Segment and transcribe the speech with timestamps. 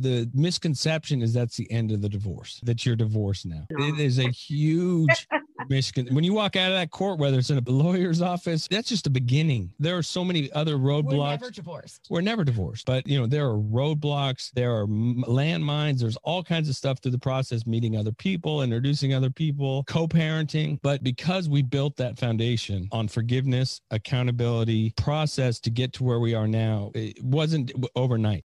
[0.00, 3.66] The misconception is that's the end of the divorce, that you're divorced now.
[3.70, 5.28] It is a huge
[5.70, 6.12] miscon.
[6.12, 9.04] When you walk out of that court, whether it's in a lawyer's office, that's just
[9.04, 9.72] the beginning.
[9.78, 11.04] There are so many other roadblocks.
[11.04, 11.40] We're roadblocks.
[11.40, 12.06] never divorced.
[12.10, 16.68] We're never divorced, but you know there are roadblocks, there are landmines, there's all kinds
[16.68, 20.78] of stuff through the process, meeting other people, introducing other people, co-parenting.
[20.82, 26.34] But because we built that foundation on forgiveness, accountability, process to get to where we
[26.34, 28.44] are now, it wasn't overnight.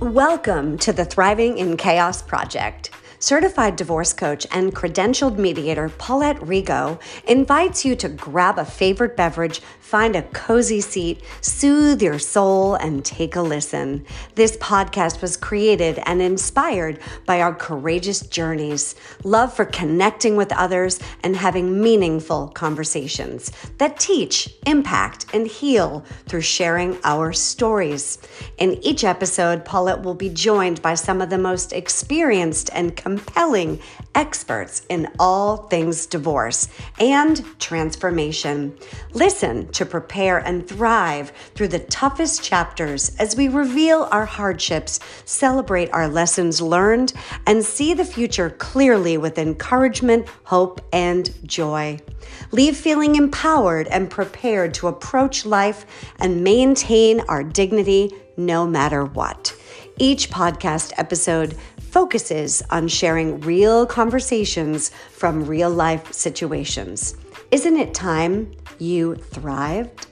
[0.00, 2.90] Welcome to the Thriving in Chaos Project.
[3.18, 9.62] Certified divorce coach and credentialed mediator Paulette Rigo invites you to grab a favorite beverage,
[9.86, 14.04] find a cozy seat, soothe your soul, and take a listen.
[14.34, 20.98] This podcast was created and inspired by our courageous journeys, love for connecting with others,
[21.22, 28.18] and having meaningful conversations that teach, impact, and heal through sharing our stories.
[28.58, 33.78] In each episode, Paulette will be joined by some of the most experienced and compelling
[34.16, 36.66] experts in all things divorce
[36.98, 38.76] and transformation.
[39.12, 45.90] Listen to prepare and thrive through the toughest chapters as we reveal our hardships, celebrate
[45.92, 47.12] our lessons learned,
[47.46, 51.98] and see the future clearly with encouragement, hope, and joy.
[52.52, 55.84] Leave feeling empowered and prepared to approach life
[56.18, 59.54] and maintain our dignity no matter what.
[59.98, 67.16] Each podcast episode focuses on sharing real conversations from real life situations.
[67.50, 70.06] Isn't it time you thrived?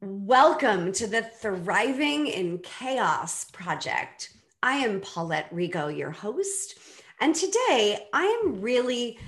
[0.00, 4.30] Welcome to the Thriving in Chaos Project.
[4.62, 6.78] I am Paulette Rigo, your host,
[7.20, 9.18] and today I am really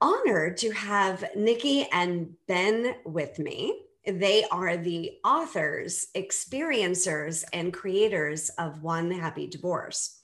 [0.00, 3.86] honored to have Nikki and Ben with me.
[4.06, 10.19] They are the authors, experiencers, and creators of One Happy Divorce.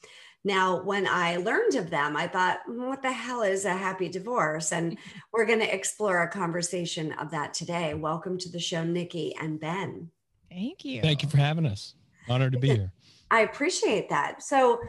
[0.46, 4.08] Now, when I learned of them, I thought, "Mm, what the hell is a happy
[4.08, 4.70] divorce?
[4.70, 4.96] And
[5.32, 7.94] we're going to explore a conversation of that today.
[7.94, 10.08] Welcome to the show, Nikki and Ben.
[10.48, 11.02] Thank you.
[11.02, 11.96] Thank you for having us.
[12.28, 12.92] Honored to be here.
[13.28, 14.40] I appreciate that.
[14.40, 14.80] So,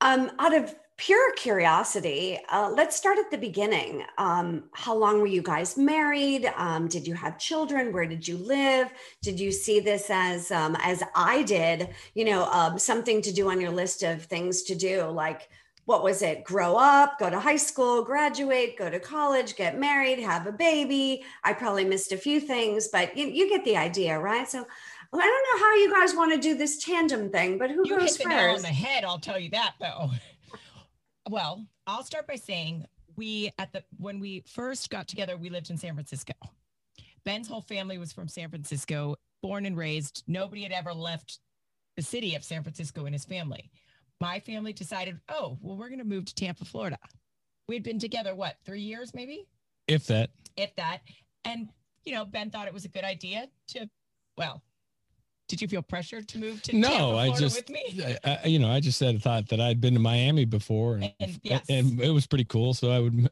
[0.00, 4.04] um, out of pure curiosity, uh, let's start at the beginning.
[4.18, 6.52] Um, how long were you guys married?
[6.58, 7.90] Um, did you have children?
[7.90, 8.92] Where did you live?
[9.22, 13.48] Did you see this as, um, as I did, you know, um, something to do
[13.48, 15.04] on your list of things to do?
[15.04, 15.48] Like,
[15.86, 16.44] what was it?
[16.44, 21.24] Grow up, go to high school, graduate, go to college, get married, have a baby.
[21.42, 24.46] I probably missed a few things, but you, you get the idea, right?
[24.46, 24.66] So,
[25.12, 27.88] well, I don't know how you guys want to do this tandem thing, but who
[27.88, 28.66] You goes hit the nail on first?
[28.66, 29.04] the head.
[29.04, 30.10] I'll tell you that though.
[31.30, 35.70] Well, I'll start by saying we at the when we first got together, we lived
[35.70, 36.32] in San Francisco.
[37.24, 40.24] Ben's whole family was from San Francisco, born and raised.
[40.26, 41.38] Nobody had ever left
[41.96, 43.70] the city of San Francisco in his family.
[44.20, 46.98] My family decided, oh, well, we're going to move to Tampa, Florida.
[47.68, 49.46] We'd been together, what, three years maybe?
[49.86, 51.02] If that, if that.
[51.44, 51.68] And,
[52.04, 53.88] you know, Ben thought it was a good idea to,
[54.36, 54.64] well,
[55.50, 58.16] did you feel pressured to move to no, Tampa, I just, with me?
[58.24, 61.12] I, I- you know, I just said thought that I'd been to Miami before, and,
[61.18, 61.66] And yes.
[61.68, 62.72] and it was pretty cool.
[62.72, 63.28] So I would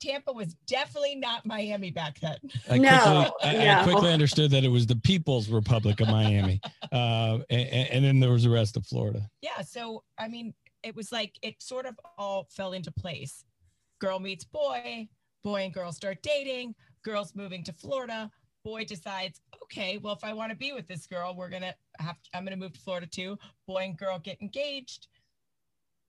[0.00, 2.38] Tampa was definitely not Miami back then.
[2.70, 6.58] I No, quickly, I, I quickly understood that it was the People's Republic of Miami,
[6.92, 9.28] uh, and, and then there was the rest of Florida.
[9.42, 9.60] Yeah.
[9.60, 13.44] So, I mean, it was like it sort of all fell into place.
[14.00, 15.06] Girl meets boy,
[15.44, 16.74] boy and girl start dating,
[17.04, 18.30] girls moving to Florida.
[18.68, 21.74] Boy decides, okay, well, if I want to be with this girl, we're going to
[22.00, 23.38] have, I'm going to move to Florida too.
[23.66, 25.06] Boy and girl get engaged.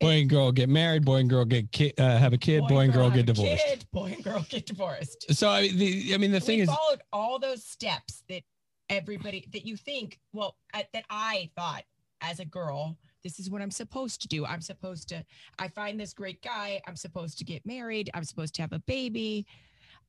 [0.01, 1.05] Boy and girl get married.
[1.05, 2.67] Boy and girl get ki- uh, have a kid.
[2.67, 3.63] Boy, and girl, have get divorced.
[3.65, 5.33] kid, boy and girl get divorced.
[5.33, 8.43] So I, the, I mean, the thing we is, followed all those steps that
[8.89, 11.83] everybody that you think well I, that i thought
[12.21, 15.23] as a girl this is what i'm supposed to do i'm supposed to
[15.59, 18.79] i find this great guy i'm supposed to get married i'm supposed to have a
[18.79, 19.45] baby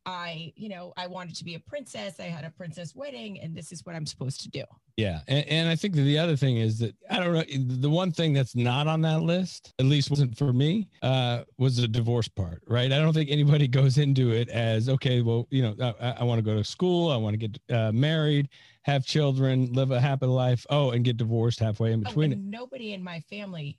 [0.07, 3.55] i you know i wanted to be a princess i had a princess wedding and
[3.55, 4.65] this is what i'm supposed to do
[5.01, 7.43] yeah, and, and I think that the other thing is that I don't know.
[7.79, 11.79] The one thing that's not on that list, at least wasn't for me, uh, was
[11.79, 12.63] the divorce part.
[12.67, 12.93] Right?
[12.93, 15.23] I don't think anybody goes into it as okay.
[15.23, 17.11] Well, you know, I, I want to go to school.
[17.11, 18.51] I want to get uh, married,
[18.83, 20.67] have children, live a happy life.
[20.69, 23.79] Oh, and get divorced halfway in Oh, between and nobody in my family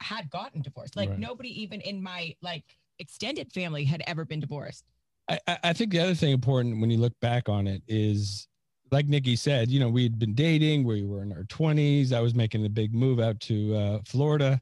[0.00, 1.18] had gotten divorced like Right.
[1.18, 2.64] nobody even in my like
[2.98, 4.84] extended family had ever been divorced
[5.28, 8.46] I, I think the other thing important when you look back on it is,
[8.90, 12.12] like Nikki said, you know, we had been dating, we were in our 20s.
[12.12, 14.60] I was making a big move out to uh, Florida.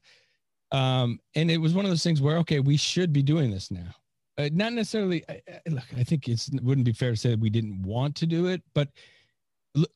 [0.71, 3.69] Um, and it was one of those things where, okay, we should be doing this
[3.69, 3.93] now.
[4.37, 5.23] uh, not necessarily.
[5.29, 8.15] I, I, look, I think it's wouldn't be fair to say that we didn't want
[8.17, 8.89] to do it, but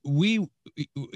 [0.03, 0.47] we,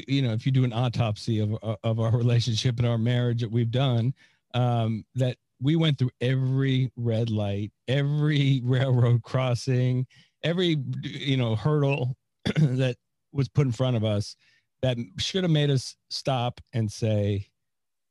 [0.07, 3.51] you know, if you do an autopsy of of our relationship and our marriage that
[3.51, 4.13] we've done,
[4.53, 10.08] um, that we went through every red light, every railroad crossing,
[10.44, 12.16] every you know hurdle
[12.56, 12.96] that
[13.31, 14.36] was put in front of us
[14.81, 17.48] that should have made us stop and say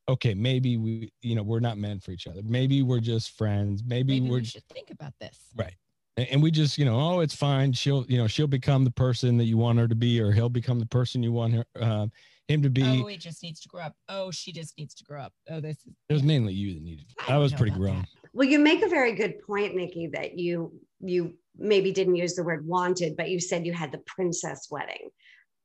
[0.09, 2.41] okay maybe we you know we're not meant for each other.
[2.45, 3.83] Maybe we're just friends.
[3.85, 5.39] Maybe, maybe we're we should think about this.
[5.57, 5.75] Right.
[6.17, 7.73] And we just you know oh it's fine.
[7.73, 10.49] She'll you know she'll become the person that you want her to be or he'll
[10.49, 12.07] become the person you want her uh,
[12.51, 15.05] him to be oh he just needs to grow up oh she just needs to
[15.05, 17.73] grow up oh this is it was mainly you that needed I i, was pretty
[17.73, 18.21] grown that.
[18.33, 22.45] Well, you make a very good point, Nikki, that you you maybe didn't use the
[22.45, 25.11] word wanted, but you said you had the princess wedding.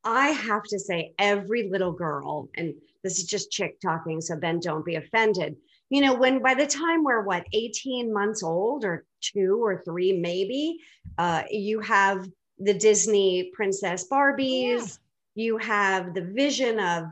[0.03, 2.73] I have to say, every little girl, and
[3.03, 5.55] this is just chick talking, so then don't be offended.
[5.89, 10.13] You know, when by the time we're what 18 months old or two or three,
[10.13, 10.79] maybe,
[11.17, 12.27] uh, you have
[12.59, 14.99] the Disney princess Barbies,
[15.35, 17.05] you have the vision of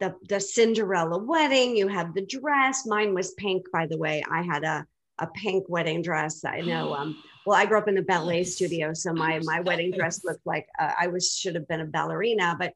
[0.00, 2.86] the, the Cinderella wedding, you have the dress.
[2.86, 4.22] Mine was pink, by the way.
[4.30, 4.86] I had a
[5.20, 6.44] a pink wedding dress.
[6.44, 6.94] I know.
[6.98, 10.46] Um, well, I grew up in the ballet studio, so my my wedding dress looked
[10.46, 12.74] like uh, I was should have been a ballerina, but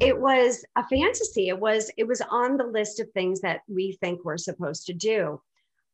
[0.00, 1.48] it was a fantasy.
[1.48, 4.94] It was it was on the list of things that we think we're supposed to
[4.94, 5.40] do.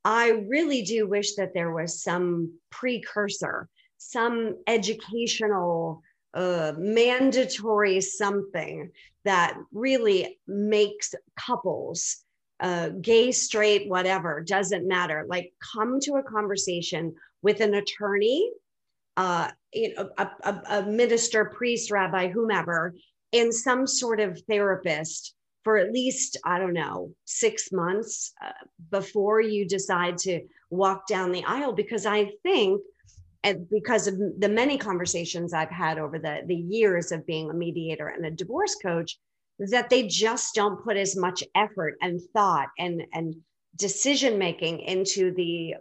[0.04, 3.68] I really do wish that there was some precursor,
[3.98, 6.02] some educational,
[6.34, 8.90] uh, mandatory something
[9.24, 12.24] that really makes couples
[12.60, 15.26] uh, gay, straight, whatever, doesn't matter.
[15.28, 18.50] Like, come to a conversation with an attorney,
[19.16, 22.94] uh, you know, a, a, a minister, priest, rabbi, whomever,
[23.32, 25.34] and some sort of therapist
[25.64, 28.50] for at least, I don't know, six months uh,
[28.90, 30.40] before you decide to
[30.70, 31.72] walk down the aisle.
[31.72, 32.80] Because I think,
[33.44, 37.54] and because of the many conversations I've had over the, the years of being a
[37.54, 39.18] mediator and a divorce coach,
[39.58, 43.36] that they just don't put as much effort and thought and and
[43.76, 45.74] decision making into the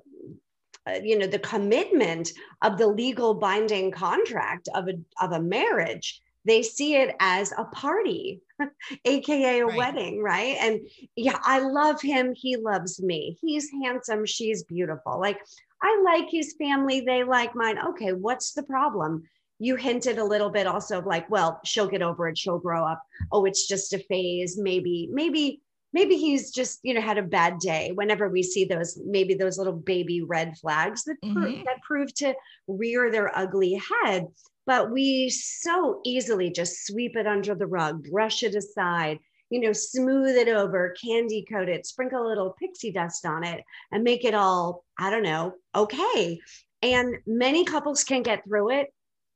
[0.87, 2.29] uh, you know the commitment
[2.61, 4.93] of the legal binding contract of a
[5.23, 6.21] of a marriage.
[6.43, 8.41] They see it as a party
[9.05, 9.77] aka a Right.
[9.77, 10.57] wedding right?
[10.59, 10.81] And
[11.15, 12.33] yeah i love him.
[12.35, 13.37] He loves me.
[13.41, 14.25] He's handsome.
[14.25, 15.19] She's beautiful.
[15.19, 15.39] Like
[15.83, 17.77] i like his family they like mine.
[17.89, 19.23] Okay what's the problem?
[19.59, 22.83] You hinted a little bit also of like well she'll get over it she'll grow
[22.85, 23.01] up.
[23.31, 24.57] Oh it's just a phase.
[24.57, 25.61] Maybe maybe
[25.93, 27.91] maybe he's just you know had a bad day.
[27.93, 31.63] Whenever we see those maybe those little baby red flags that Mhm.
[31.65, 32.33] that prove to
[32.67, 34.27] rear their ugly head.
[34.65, 39.19] But we so easily just sweep it under the rug brush it aside
[39.51, 43.63] you know smooth it over candy coat it sprinkle a little pixie dust on it
[43.91, 46.39] and make it all i don't know okay.
[46.83, 48.87] And many couples can get through it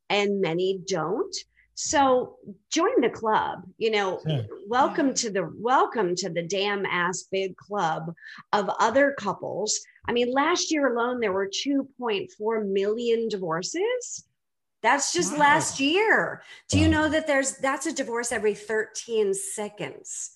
[0.09, 1.35] and many don't.
[1.75, 2.37] So
[2.71, 4.45] join the club you know Sure.
[4.67, 8.13] welcome to the welcome to the damn ass big club
[8.53, 9.79] of other couples.
[10.07, 14.25] I mean last year alone there were 2.4 million divorces
[14.85, 15.39] that's just Wow.
[15.39, 20.31] last year do you know that there's that's a divorce every 13 seconds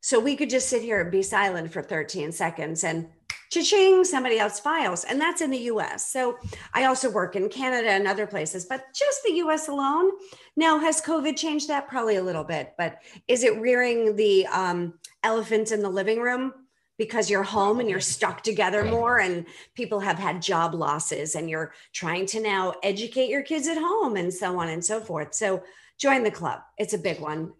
[0.00, 3.08] so we could just sit here and be silent for 13 seconds and
[3.50, 5.04] cha-ching, somebody else files.
[5.04, 6.12] And that's in the US.
[6.12, 6.36] So
[6.74, 10.10] I also work in Canada and other places, but just the US alone.
[10.56, 11.88] Now, has COVID changed that?
[11.88, 12.98] Probably a little bit, but
[13.28, 16.52] is it rearing the um, elephant in the living room?
[16.96, 21.50] Because you're home and you're stuck together more, and people have had job losses, and
[21.50, 25.34] you're trying to now educate your kids at home and so on and so forth.
[25.34, 25.62] So
[25.98, 26.60] join the club.
[26.78, 27.52] It's a big one.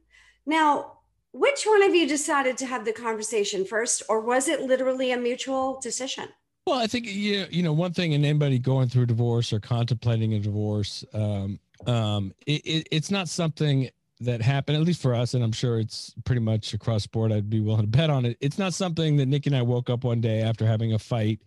[0.46, 0.98] Now,
[1.32, 5.16] which one of you decided to have the conversation first, or was it literally a
[5.16, 6.28] mutual decision?
[6.66, 9.60] Well, I think you you know one thing, in anybody going through a divorce or
[9.60, 13.90] contemplating a divorce, um, um, it, it, it's not something
[14.24, 14.76] that happened.
[14.76, 17.32] At least for us, and I'm sure it's pretty much across board.
[17.32, 18.36] I'd be willing to bet on it.
[18.40, 21.40] It's not something that Nick and I woke up one day after having a fight,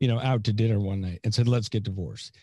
[0.00, 2.34] you know, out to dinner one night and said, "Let's get divorced."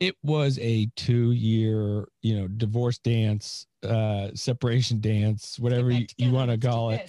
[0.00, 6.50] It was a two-year, you know, divorce dance, uh, separation dance, whatever you, you want
[6.50, 7.08] to call it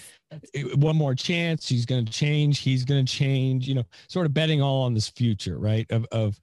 [0.54, 4.26] it- one more chance she's going to change he's going to change you know sort
[4.26, 6.40] of betting all on this future right of of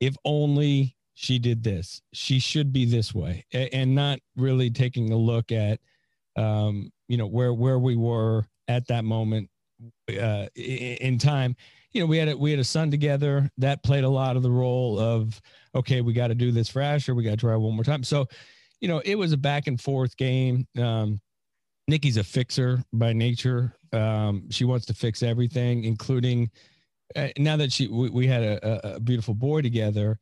[0.00, 2.02] if only she did this.
[2.12, 3.46] She should be this way.
[3.52, 5.80] And not really taking a look at
[6.36, 9.48] um you know where where we were at that moment
[10.20, 11.56] uh in time.
[11.92, 13.48] You know we had a we had a son together.
[13.58, 15.40] That played a lot of the role of
[15.74, 17.14] okay we got to do this for asher.
[17.14, 18.02] We got to try one more time.
[18.02, 18.26] So
[18.80, 20.66] you know it was a back and forth game.
[20.76, 21.20] Um
[21.86, 23.76] Nikki's a fixer by nature.
[23.92, 26.50] Um, she wants to fix everything, including
[27.14, 30.18] uh, now that she we, we had a, a beautiful boy together,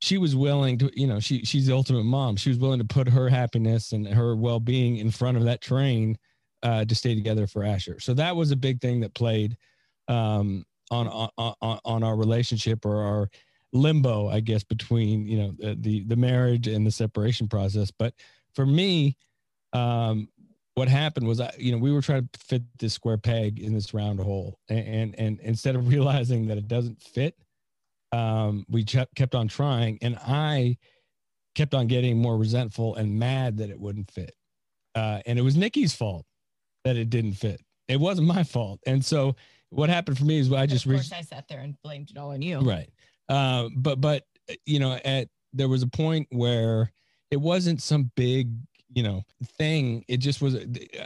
[0.00, 2.36] she was willing to you know she she's the ultimate mom.
[2.36, 5.60] She was willing to put her happiness and her well being in front of that
[5.60, 6.18] train
[6.62, 7.98] uh, to stay together for Asher.
[8.00, 9.56] So that was a big thing that played
[10.08, 13.30] um, on, on on on our relationship or our
[13.72, 17.90] limbo, I guess, between you know the the, the marriage and the separation process.
[17.90, 18.14] But
[18.54, 19.16] for me,
[19.72, 20.28] um,
[20.74, 23.72] what happened was I, you know, we were trying to fit this square peg in
[23.72, 27.34] this round hole, and and, and instead of realizing that it doesn't fit,
[28.12, 30.78] um, we kept on trying, and I
[31.54, 34.34] kept on getting more resentful and mad that it wouldn't fit,
[34.94, 36.24] uh, and it was Nikki's fault
[36.84, 37.60] that it didn't fit.
[37.88, 39.36] It wasn't my fault, and so
[39.70, 42.16] what happened for me is I just of course I sat there and blamed it
[42.16, 42.88] all on you, right?
[43.28, 44.24] Uh, but but
[44.64, 46.92] you know, at there was a point where
[47.30, 48.52] it wasn't some big
[48.96, 49.22] you know
[49.58, 50.56] thing it just was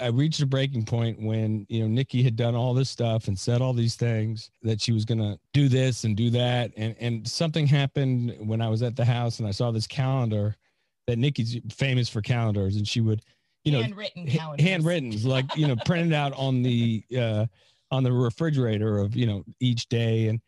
[0.00, 3.36] i reached a breaking point when you know nikki had done all this stuff and
[3.36, 6.94] said all these things that she was going to do this and do that and
[7.00, 10.54] and something happened when i was at the house and i saw this calendar
[11.08, 13.22] that nikki's famous for calendars and she would
[13.64, 14.64] you know handwritten calendars.
[14.64, 17.44] handwritten like you know printed out on the uh
[17.90, 20.40] on the refrigerator of you know each day and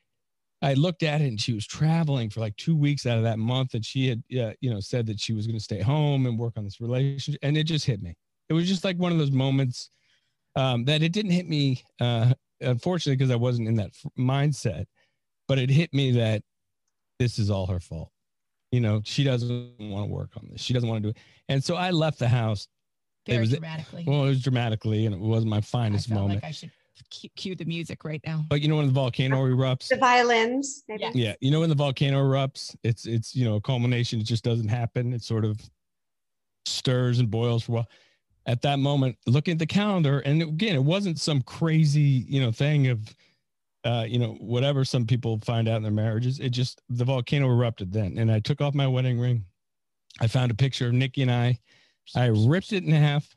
[0.62, 3.38] I looked at it and she was traveling for like two weeks out of that
[3.38, 3.74] month.
[3.74, 6.38] And she had, uh, you know, said that she was going to stay home and
[6.38, 7.40] work on this relationship.
[7.42, 8.14] And it just hit me.
[8.48, 9.90] It was just like one of those moments
[10.54, 14.84] um, that it didn't hit me, uh, unfortunately, because I wasn't in that f- mindset,
[15.48, 16.42] but it hit me that
[17.18, 18.10] this is all her fault.
[18.70, 20.60] You know, she doesn't want to work on this.
[20.60, 21.16] She doesn't want to do it.
[21.48, 22.68] And so I left the house.
[23.26, 24.04] Very it was, dramatically.
[24.06, 26.42] Well, it was dramatically, and it wasn't my finest moment.
[26.42, 26.72] Like I should
[27.10, 28.44] cue the music right now.
[28.48, 30.82] But you know when the volcano erupts, the violins.
[30.88, 31.10] Maybe?
[31.14, 34.20] Yeah, you know when the volcano erupts, it's it's you know a culmination.
[34.20, 35.12] It just doesn't happen.
[35.12, 35.60] It sort of
[36.66, 37.88] stirs and boils for a while.
[38.46, 42.50] At that moment, looking at the calendar, and again, it wasn't some crazy you know
[42.50, 43.14] thing of,
[43.84, 46.40] uh, you know whatever some people find out in their marriages.
[46.40, 49.44] It just the volcano erupted then, and I took off my wedding ring.
[50.20, 51.58] I found a picture of Nikki and I.
[52.16, 53.36] I ripped it in half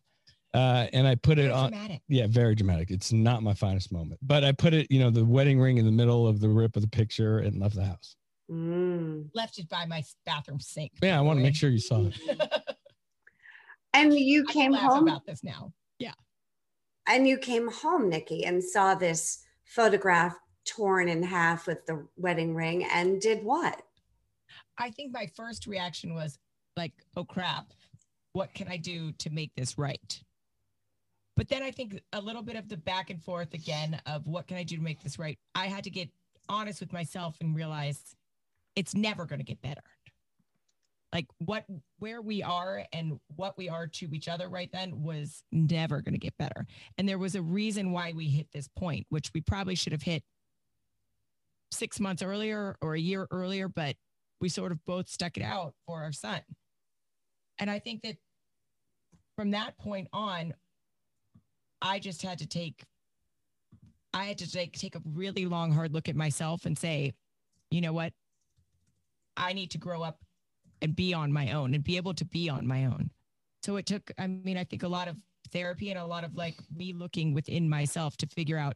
[0.55, 1.71] uh, and I put very it on.
[1.71, 2.01] Dramatic.
[2.07, 2.91] Yeah, very dramatic.
[2.91, 5.85] It's not my finest moment, but I put it, you know, the wedding ring in
[5.85, 8.15] the middle of the rip of the picture and left the house.
[8.49, 9.29] Mm.
[9.33, 10.91] Left it by my bathroom sink.
[11.01, 12.19] Yeah, I want to make sure you saw it.
[13.93, 15.73] and you came home about this now.
[15.99, 16.13] Yeah.
[17.07, 20.35] And you came home, Nikki, and saw this photograph
[20.65, 23.81] torn in half with the wedding ring and did what?
[24.77, 26.37] I think my first reaction was
[26.75, 27.71] like, oh crap,
[28.33, 30.21] what can I do to make this right?
[31.35, 34.47] But then I think a little bit of the back and forth again of what
[34.47, 35.37] can I do to make this right?
[35.53, 36.09] I had to get
[36.47, 38.15] honest with myself and realize
[38.75, 39.81] it's never going to get better.
[41.13, 41.65] Like what
[41.99, 46.13] where we are and what we are to each other right then was never going
[46.13, 46.65] to get better.
[46.97, 50.01] And there was a reason why we hit this point, which we probably should have
[50.01, 50.23] hit
[51.71, 53.95] six months earlier or a year earlier, but
[54.41, 56.41] we sort of both stuck it out for our son.
[57.59, 58.17] And I think that
[59.37, 60.53] from that point on,
[61.81, 62.83] I just had to take
[64.13, 67.13] I had to take take a really long hard look at myself and say,
[67.69, 68.13] you know what?
[69.35, 70.19] I need to grow up
[70.81, 73.11] and be on my own and be able to be on my own.
[73.63, 75.17] So it took I mean I think a lot of
[75.51, 78.75] therapy and a lot of like me looking within myself to figure out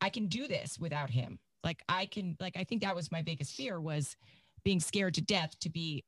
[0.00, 1.38] I can do this without him.
[1.64, 4.16] Like I can like I think that was my biggest fear was
[4.62, 6.04] being scared to death to be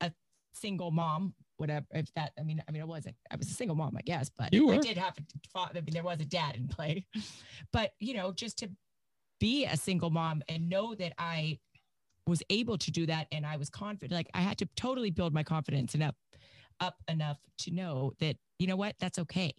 [0.00, 0.12] a
[0.52, 3.76] single mom whatever if that i mean i mean i wasn't i was a single
[3.76, 6.68] mom i guess but i did have a i mean there was a dad in
[6.68, 7.04] play.
[7.72, 8.68] But you know just to
[9.40, 11.58] be a single mom and know that i
[12.26, 15.34] was able to do that and i was confident like i had to totally build
[15.34, 16.14] my confidence and up
[16.80, 19.54] up enough to know that you know what that's okay.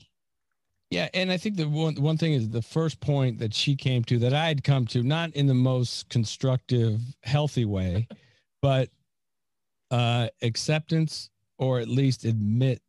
[0.92, 4.04] Yeah, and I think the one one thing is the first point that she came
[4.06, 8.08] to that I had come to, not in the most constructive, healthy way,
[8.62, 8.90] but
[9.92, 12.82] uh, acceptance or at least admit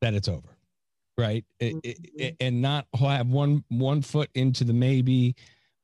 [0.00, 0.56] that it's over
[1.18, 1.44] right?
[1.60, 2.34] It, it, mm-hmm.
[2.40, 5.34] and not have one one foot into the maybe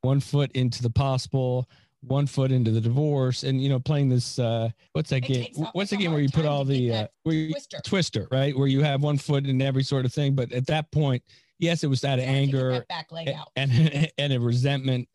[0.03, 1.69] one foot into the possible
[2.01, 3.43] one foot into the divorce.
[3.43, 5.67] And you know playing this uh what's that it game?
[5.73, 7.81] what's the game where you put all the uh where you, twister.
[7.85, 8.57] twister right?
[8.57, 10.35] Where you have one foot in every sort of thing.
[10.35, 11.23] But at that point
[11.59, 12.85] yes it was out of anger
[13.57, 15.09] and, and and a resentment.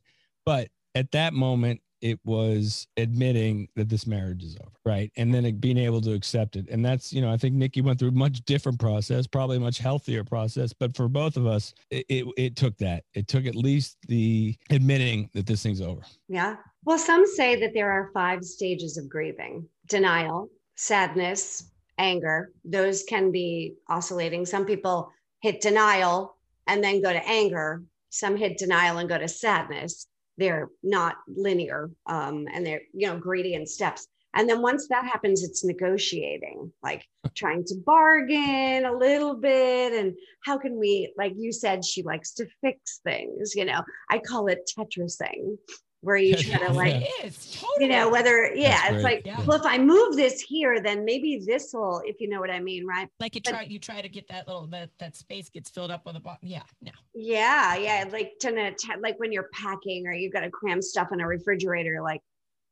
[0.46, 5.12] But at that moment it was admitting that this marriage is over right?
[5.15, 6.67] And then being able to accept it.
[6.69, 9.60] And that's you know i think nikki went through a much different process probably a
[9.60, 10.74] much healthier process.
[10.74, 13.05] But for both of us it, it, it took that.
[13.13, 16.01] It took at least the admitting that this thing's over.
[16.27, 16.57] Yeah.
[16.83, 19.67] Well some say that there are five stages of grieving.
[19.88, 22.51] Denial sadness anger.
[22.65, 24.45] Those can be oscillating.
[24.45, 26.36] Some people hit denial
[26.67, 27.83] and then go to anger.
[28.10, 33.17] Some hit denial and go to sadness they're not linear um, and they're you know
[33.17, 34.07] gradient steps.
[34.35, 40.15] And then once that happens it's negotiating like trying to bargain a little bit and
[40.43, 43.81] how can we like you said she likes to fix things you know.
[44.09, 45.57] I call it tetrising
[46.03, 47.86] where you try to like It is totally.
[47.86, 49.39] you know whether yeah it's like Yeah.
[49.45, 52.60] well if i move this here then maybe this will if you know what i
[52.60, 55.50] mean right like you but- try you try to get that little that that space
[55.50, 56.39] gets filled up with a bottom.
[56.48, 56.91] Yeah, no.
[57.15, 61.22] Yeah, yeah, like to like when you're packing or you've got to cram stuff in
[61.22, 62.22] a refrigerator, like,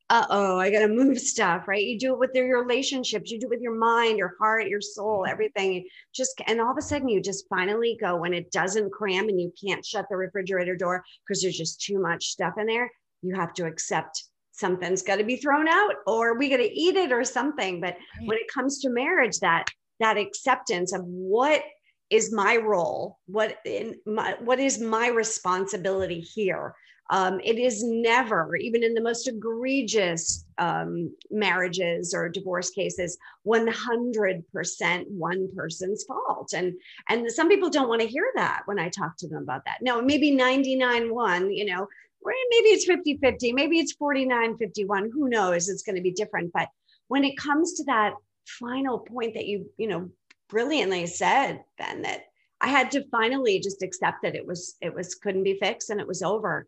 [0.09, 1.83] uh oh, I got to move stuff, right?
[1.83, 4.81] You do it with your relationships, you do it with your mind, your heart, your
[4.81, 5.87] soul, everything.
[6.13, 9.39] Just and all of a sudden, you just finally go when it doesn't cram and
[9.39, 12.91] you can't shut the refrigerator door because there's just too much stuff in there.
[13.21, 16.95] You have to accept something's got to be thrown out, or we got to eat
[16.95, 17.81] it, or something.
[17.81, 19.65] But when it comes to marriage, that
[19.99, 21.61] that acceptance of what
[22.09, 26.75] is my role what in my what is my responsibility here?
[27.09, 35.05] Um, it is never even in the most egregious um, marriages or divorce cases 100%
[35.09, 36.53] one person's fault.
[36.53, 36.73] And
[37.09, 39.79] and some people don't want to hear that when i talk to them about that.
[39.81, 41.87] No maybe 99 1 you know
[42.23, 45.69] maybe it's 50 50 maybe it's 49 51 who knows?
[45.69, 46.51] It's going to be different.
[46.53, 46.69] But
[47.07, 48.13] when it comes to that
[48.45, 50.09] final point that you you know
[50.49, 52.23] brilliantly said ben that
[52.59, 55.99] i had to finally just accept that it was it was couldn't be fixed and
[55.99, 56.67] it was over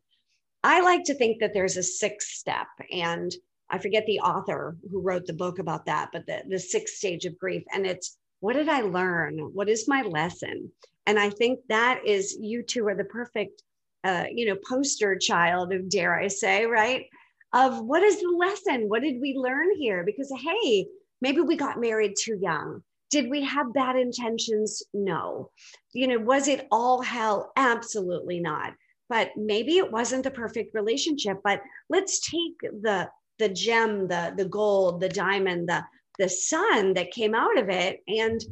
[0.63, 2.67] i like to think that there's a sixth step.
[2.91, 3.33] And
[3.69, 7.25] i forget the author who wrote the book about that but the, the sixth stage
[7.25, 7.63] of grief.
[7.73, 9.39] And it's what did i learn?
[9.53, 10.71] What is my lesson?
[11.05, 13.63] And i think that is you two are the perfect
[14.03, 17.05] uh, you know poster child of dare i say right
[17.53, 18.89] of what is the lesson?
[18.89, 20.03] What did we learn here?
[20.03, 20.87] Because hey
[21.21, 22.83] maybe we got married too young.
[23.11, 24.83] Did we have bad intentions?
[24.93, 25.51] No.
[25.93, 27.51] You know was it all hell?
[27.55, 28.73] Absolutely not.
[29.07, 34.45] But maybe it wasn't the perfect relationship but let's take the the gem the the
[34.45, 35.83] gold the diamond the
[36.19, 38.43] the sun that came out of it and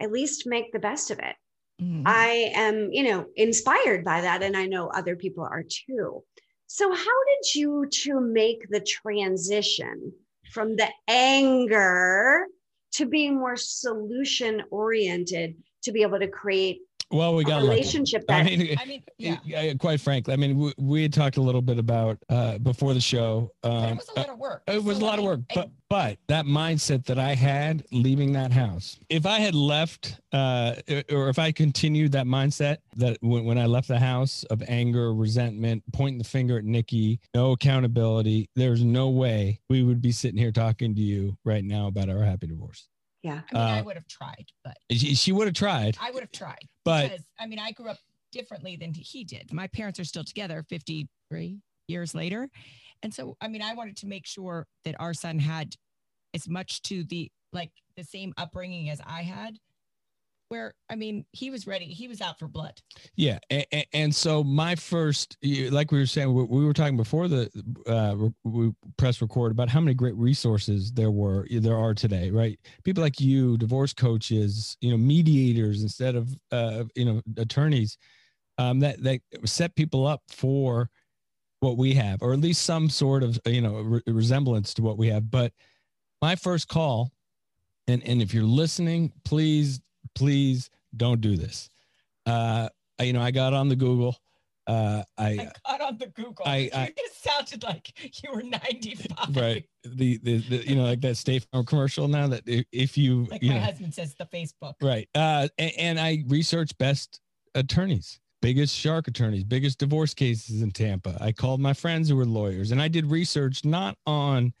[0.00, 1.34] at least make the best of it
[1.80, 2.02] Mhm.
[2.06, 4.42] I am, you know, inspired by that.
[4.42, 6.24] And I know other people are too.
[6.66, 10.12] So, how did you two make the transition
[10.52, 12.46] from the anger
[12.92, 17.68] to being more solution oriented to be able to create Well, we a got lucky.
[17.68, 19.36] relationship that I mean, I mean, yeah.
[19.44, 22.94] yeah, quite frankly, I mean, we, we had talked a little bit about uh, before
[22.94, 23.52] the show.
[23.62, 24.62] But Um, it was a lot of work.
[24.66, 28.32] it was a lot of work, I- but but that mindset that I had leaving
[28.32, 30.74] that house, if I had left, uh,
[31.12, 35.14] or if I continued that mindset that when, when I left the house of anger,
[35.14, 40.38] resentment, pointing the finger at Nikki, no accountability, there's no way we would be sitting
[40.38, 42.88] here talking to you right now about our happy divorce.
[43.26, 46.10] Yeah I mean, I uh, would have tried, but She, she would have tried, I
[46.10, 46.68] would have tried.
[46.84, 47.98] but because I mean, I grew up
[48.32, 49.52] differently than he did.
[49.52, 51.58] My parents are still together 53
[51.88, 52.48] years later.
[53.02, 55.74] And so, I mean, I wanted to make sure that our son had
[56.34, 59.58] as much to the like the same upbringing as I had,
[60.48, 62.80] where I mean, he was ready, he was out for blood.
[63.16, 67.28] Yeah, and, and so my first, like we were saying, we, we were talking before
[67.28, 67.50] the
[67.86, 72.58] uh, we press record about how many great resources there were, there are today, right?
[72.84, 77.98] People like you, divorce coaches, you know, mediators instead of uh, you know attorneys,
[78.58, 80.90] um, that that set people up for
[81.60, 84.98] what we have, or at least some sort of you know re- resemblance to what
[84.98, 85.30] we have.
[85.30, 85.52] But
[86.22, 87.10] my first call,
[87.88, 89.80] and and if you're listening, please
[90.16, 91.70] please don't do this.
[92.26, 94.16] Uh, I- you know, I got on the Google.
[94.66, 96.44] Uh, I I got on the Google.
[96.44, 97.92] I- I- you just sounded like
[98.24, 99.36] you were 95.
[99.36, 102.98] right the, the the you know like that State Farm commercial now that if, if
[102.98, 104.74] you Like you my know husband says, the Facebook.
[104.82, 107.20] right uh and, and I researched best
[107.54, 112.26] attorneys biggest shark attorneys biggest divorce cases in Tampa I called my friends who were
[112.26, 114.52] lawyers and I did research not on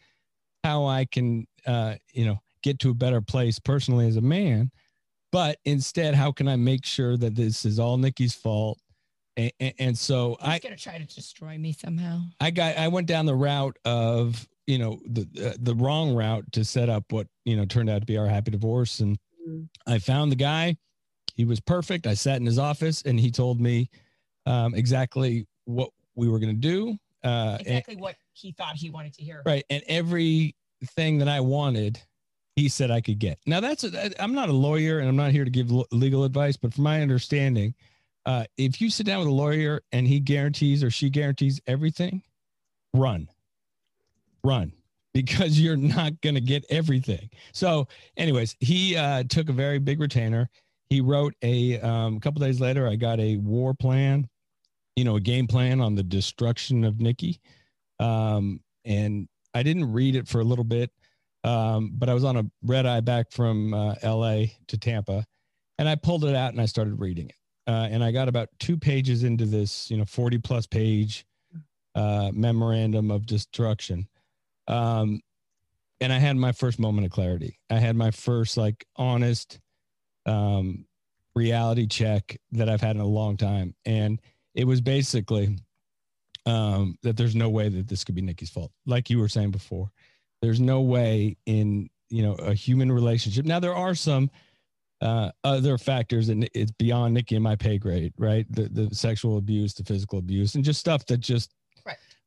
[0.62, 4.70] how I can uh you know get to a better place personally as a man
[5.32, 8.78] but instead how can I make sure that this is all Nikki's fault
[9.36, 12.20] and, and, and so He's I gonna try to destroy me somehow.
[12.40, 16.50] I got I went down the route of you know the uh, the wrong route
[16.52, 19.68] to set up what you know turned out to be our happy divorce and Mm.
[19.86, 20.76] I found the guy
[21.36, 23.88] he was perfect I sat in his office and he told me
[24.44, 28.90] um, exactly what we were going to do uh, and- Exactly what he thought he
[28.90, 29.42] wanted to hear.
[29.46, 32.00] right and everything that I wanted
[32.56, 33.38] he said I could get.
[33.46, 33.84] Now that's
[34.18, 37.02] I'm not a lawyer and I'm not here to give legal advice but from my
[37.02, 37.74] understanding
[38.24, 42.22] uh, if you sit down with a lawyer and he guarantees or she guarantees everything
[42.94, 43.28] run.
[44.42, 44.72] Run.
[45.14, 47.30] Because you're not going to get everything.
[47.52, 50.48] So anyways he uh, took a very big retainer.
[50.90, 54.28] He wrote a um, couple days later i got a war plan
[54.96, 57.38] you know, a game plan on the destruction of Nikki.
[58.00, 60.90] Um, and I didn't read it for a little bit,
[61.46, 65.24] um, but I was on a red eye back from uh, LA to Tampa,
[65.78, 67.36] and I pulled it out and I started reading it.
[67.68, 71.24] Uh, and I got about two pages into this, you know, 40 plus page
[71.94, 74.08] uh, memorandum of destruction.
[74.68, 75.20] Um,
[76.00, 77.58] and I had my first moment of clarity.
[77.70, 79.58] I had my first like honest
[80.26, 80.84] um,
[81.34, 83.74] reality check that I've had in a long time.
[83.84, 84.20] And
[84.54, 85.56] it was basically
[86.44, 88.72] um, that there's no way that this could be Nikki's fault.
[88.84, 89.90] Like you were saying before,
[90.42, 93.44] there's no way in, you know, a human relationship.
[93.44, 94.30] Now there are some
[95.00, 98.46] uh, other factors and it's beyond Nikki and my pay grade, right?
[98.50, 101.52] The, the sexual abuse, the physical abuse and just stuff that just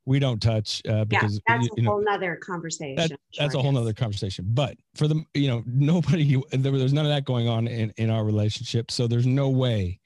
[0.05, 2.95] we don't touch uh, because yeah, that's you, a whole nother conversation.
[2.95, 4.45] That, that's a whole nother conversation.
[4.49, 8.09] But for the you know nobody there, there's none of that going on in in
[8.09, 9.99] our relationship, so there's no way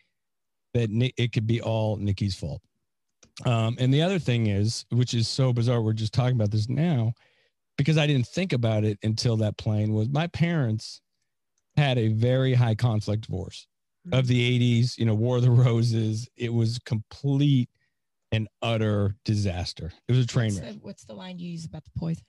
[0.73, 2.61] that it could be all Nikki's fault.
[3.45, 6.67] Um, and the other thing is, which is so bizarre, we're just talking about this
[6.67, 7.13] now,
[7.77, 11.01] because I didn't think about it until that plane was my parents
[11.75, 13.67] had a very high conflict divorce
[14.07, 14.17] mm-hmm.
[14.17, 16.29] of the 80s, you know, War of the Roses.
[16.35, 17.69] It was complete
[18.31, 19.91] and utter disaster.
[20.07, 20.73] It was a train what's wreck.
[20.73, 22.23] The, what's the line you use about the poison?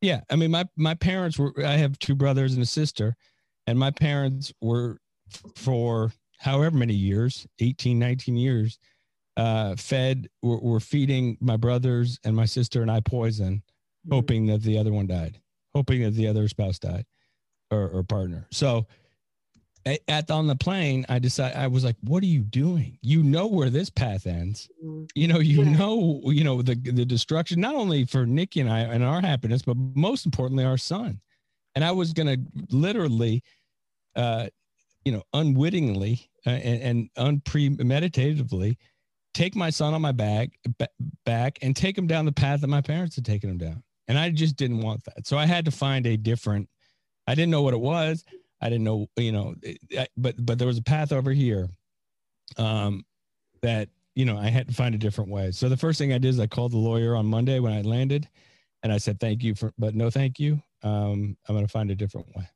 [0.00, 1.54] Yeah, I mean, my my parents were.
[1.64, 3.16] I have two brothers and a sister,
[3.66, 4.98] and my parents were
[5.56, 8.78] for however many years 18 19 years
[9.36, 13.75] uh fed were, were feeding my brothers and my sister and i poison mm-hmm.
[14.10, 15.40] Hoping that the other one died
[15.74, 17.04] hoping that the other spouse died
[17.70, 18.86] or, or partner so
[20.08, 22.98] at on the plane, I decided I was like, "What are you doing?
[23.02, 24.68] You know where this path ends.
[24.84, 25.04] Mm-hmm.
[25.14, 25.76] You know, you yeah.
[25.76, 29.62] know, you know the the destruction not only for Nikki and I and our happiness,
[29.62, 31.20] but most importantly, our son."
[31.74, 32.38] And I was gonna
[32.70, 33.42] literally,
[34.16, 34.48] uh,
[35.04, 38.76] you know, unwittingly uh, and, and unpremeditatively
[39.34, 40.50] take my son on my back
[41.26, 43.82] back and take him down the path that my parents had taken him down.
[44.08, 45.26] And I just didn't want that.
[45.26, 46.68] So I had to find a different.
[47.26, 48.24] I didn't know what it was.
[48.60, 49.54] I didn't know, you know,
[50.16, 51.68] but but there was a path over here,
[52.56, 53.04] um,
[53.62, 55.50] that you know I had to find a different way.
[55.50, 57.82] So the first thing I did is I called the lawyer on Monday when I
[57.82, 58.28] landed,
[58.82, 60.62] and I said thank you for, but no thank you.
[60.82, 62.48] Um, I'm going to find a different way.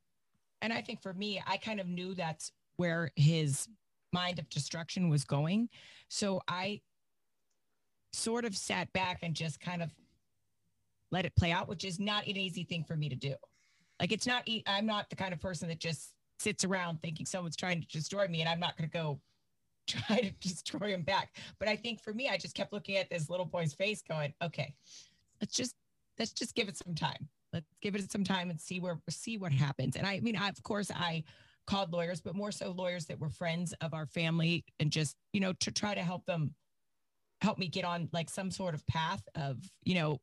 [0.63, 3.69] And I think for me, I kind of knew that's where his
[4.13, 5.69] mind of destruction was going,
[6.09, 6.81] so I
[8.13, 9.91] sort of sat back and just kind of
[11.11, 13.35] let it play out, which is not an easy thing for me to do.
[14.01, 17.57] Like it's not, I'm not the kind of person that just sits around thinking someone's
[17.57, 19.20] trying to destroy me and I'm not going to go
[19.87, 21.37] try to destroy him back.
[21.59, 24.33] But I think for me, I just kept looking at this little boy's face going,
[24.42, 24.75] okay,
[25.40, 25.75] let's just,
[26.18, 27.29] let's just give it some time.
[27.53, 29.96] Let's give it some time and see where, see what happens.
[29.96, 31.25] And I, mean, I, of course I
[31.66, 35.40] called lawyers, but more so lawyers that were friends of our family and just, you
[35.40, 36.55] know, to try to help them
[37.40, 40.18] help me get on like some sort of path of, you know,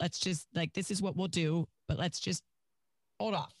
[0.00, 2.42] let's just like, this is what we'll do, but let's just
[3.18, 3.54] hold off.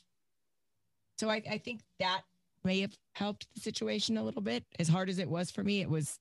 [1.18, 2.22] So I, I think that
[2.64, 4.64] may have helped the situation a little bit.
[4.78, 6.18] As hard as it was for me, it was,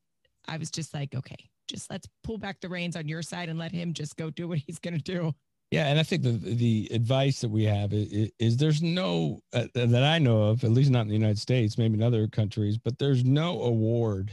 [0.48, 3.58] I was just like, okay, just let's pull back the reins on your side and
[3.58, 5.34] let him just go do what he's going to do.
[5.72, 9.68] Yeah, and I think the the advice that we have is, is there's no uh,
[9.76, 12.80] that I know of, at least not in the United States, maybe in other countries,
[12.80, 14.32] but there's no award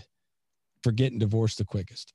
[0.83, 2.15] for getting divorced the quickest.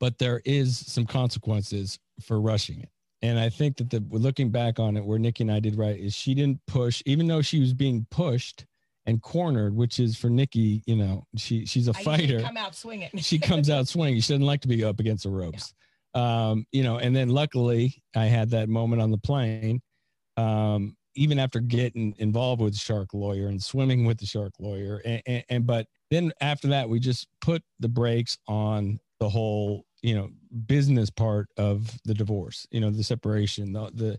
[0.00, 2.88] But there is some consequences for rushing it.
[3.22, 5.98] And I think that the looking back on it, where Nikki and I did right
[5.98, 8.66] is she didn't push, even though she was being pushed
[9.06, 12.40] and cornered, which is for Nikki, you know, she she's a I fighter.
[12.40, 13.10] Come out swinging.
[13.16, 14.20] she comes out swinging.
[14.20, 15.72] She doesn't like to be up against the ropes.
[16.14, 16.50] Yeah.
[16.50, 19.80] Um, you know, and then luckily I had that moment on the plane.
[20.36, 25.00] Um, even after getting involved with the shark lawyer and swimming with the shark lawyer,
[25.04, 29.86] and, and, and but then after that we just put the brakes on the whole
[30.02, 30.28] you know
[30.66, 34.18] business part of the divorce you know the separation the the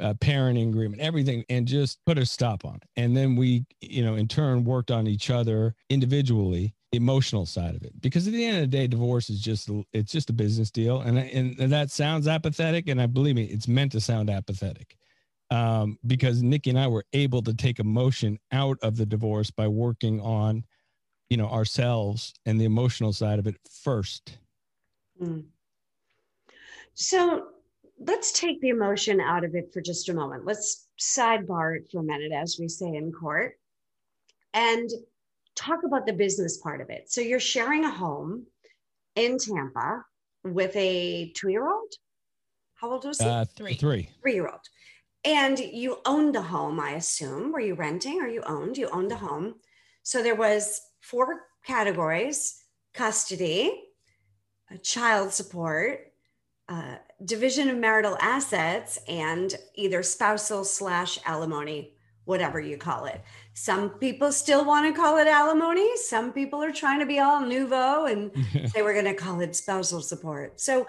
[0.00, 2.88] uh, parenting agreement everything and just put a stop on it.
[2.96, 7.82] And then we you know in turn worked on each other individually emotional side of
[7.82, 8.00] it.
[8.00, 11.00] Because at the end of the day divorce is just it's just a business deal.
[11.02, 14.96] And and, and that sounds apathetic and i believe me it's meant to sound apathetic.
[15.50, 19.66] Um, because nikki and i were able to take emotion out of the divorce by
[19.66, 20.64] working on
[21.30, 24.38] you know ourselves and the emotional side of it first
[25.20, 25.44] Mm.
[26.94, 27.48] So
[27.98, 30.44] let's take the emotion out of it for just a moment.
[30.44, 33.58] Let's sidebar it for a minute, as we say in court,
[34.54, 34.88] and
[35.54, 37.10] talk about the business part of it.
[37.10, 38.46] So you're sharing a home
[39.16, 40.04] in Tampa
[40.44, 41.92] with a two year old.
[42.74, 43.28] How old was he?
[43.28, 43.74] Uh, three.
[43.74, 44.08] Three.
[44.22, 44.60] Three year old.
[45.24, 47.50] And you owned the home, I assume.
[47.50, 48.78] Were you renting or you owned?
[48.78, 49.56] You owned the home.
[50.04, 53.84] So there was four categories custody,
[54.82, 56.12] child support,
[56.68, 61.94] uh, division of marital assets, and either spousal slash alimony,
[62.24, 63.22] whatever you call it.
[63.54, 65.96] Some people still want to call it alimony.
[65.96, 68.30] Some people are trying to be all nouveau and
[68.70, 70.60] say we're going to call it spousal support.
[70.60, 70.86] So,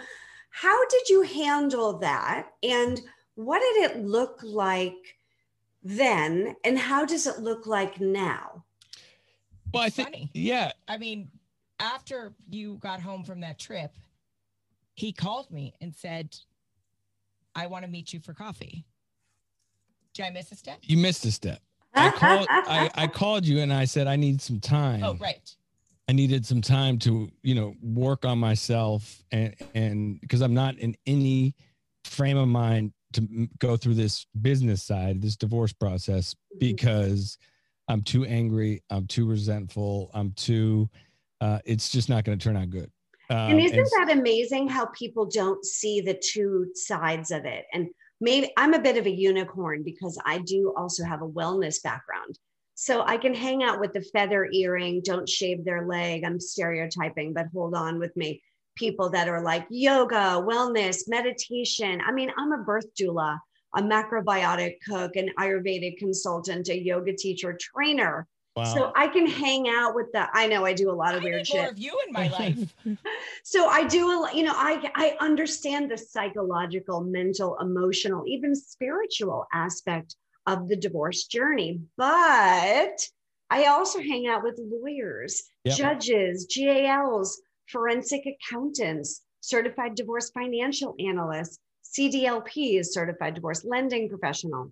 [0.49, 2.47] how did you handle that?
[2.63, 2.99] And
[3.35, 5.17] what did it look like
[5.83, 6.55] then?
[6.65, 8.65] And how does it look like now?
[9.73, 10.31] Well, I think, funny.
[10.33, 11.29] yeah, I mean,
[11.79, 13.91] after you got home from that trip,
[14.95, 16.35] he called me and said,
[17.55, 18.85] I want to meet you for coffee.
[20.13, 20.79] Did I miss a step?
[20.81, 21.61] you missed a step.
[21.93, 25.03] I called, I, I called you and I said, I need some time.
[25.03, 25.55] Oh, right.
[26.07, 30.77] I needed some time to, you know, work on myself and, and because I'm not
[30.77, 31.55] in any
[32.03, 36.59] frame of mind to go through this business side, this divorce process, Mm-hmm.
[36.59, 37.37] because
[37.89, 38.83] I'm too angry.
[38.91, 40.11] I'm too resentful.
[40.13, 40.89] I'm too,
[41.41, 42.91] uh, it's just not going to turn out good.
[43.31, 47.65] Um, and isn't and- that amazing how people don't see the two sides of it?
[47.73, 47.89] And
[48.21, 52.37] maybe I'm a bit of a unicorn because I do also have a wellness background.
[52.75, 56.23] So I can hang out with the feather earring, don't shave their leg.
[56.23, 58.41] I'm stereotyping, but hold on with me.
[58.77, 62.01] People that are like yoga, wellness, meditation.
[62.07, 63.37] I mean, I'm a birth doula,
[63.75, 68.27] a macrobiotic cook, an Ayurvedic consultant, a yoga teacher, trainer.
[68.55, 68.63] wow.
[68.63, 71.23] So I can hang out with the, I know I do a lot I of
[71.23, 72.57] weird need shit more of you in my life.
[73.43, 78.53] so i do a lo- you know i i understand the psychological mental emotional even
[78.55, 80.15] spiritual aspect
[80.47, 82.97] of the divorce journey but
[83.49, 85.77] i also hang out with lawyers Yep.
[85.77, 91.59] judges GALs forensic accountants certified divorce financial analysts
[91.97, 94.71] CDLPs certified divorce lending professional.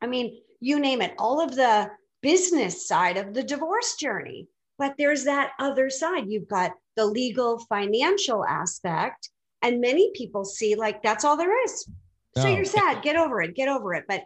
[0.00, 1.90] I mean you name it all of the
[2.22, 4.48] business side of the divorce journey.
[4.78, 6.24] But there's that other side.
[6.26, 9.30] You've got the legal financial aspect
[9.62, 11.88] and many people see like that's all there is.
[12.36, 13.02] So you're sad.
[13.02, 13.54] Get over it.
[13.54, 14.04] Get over it.
[14.08, 14.24] But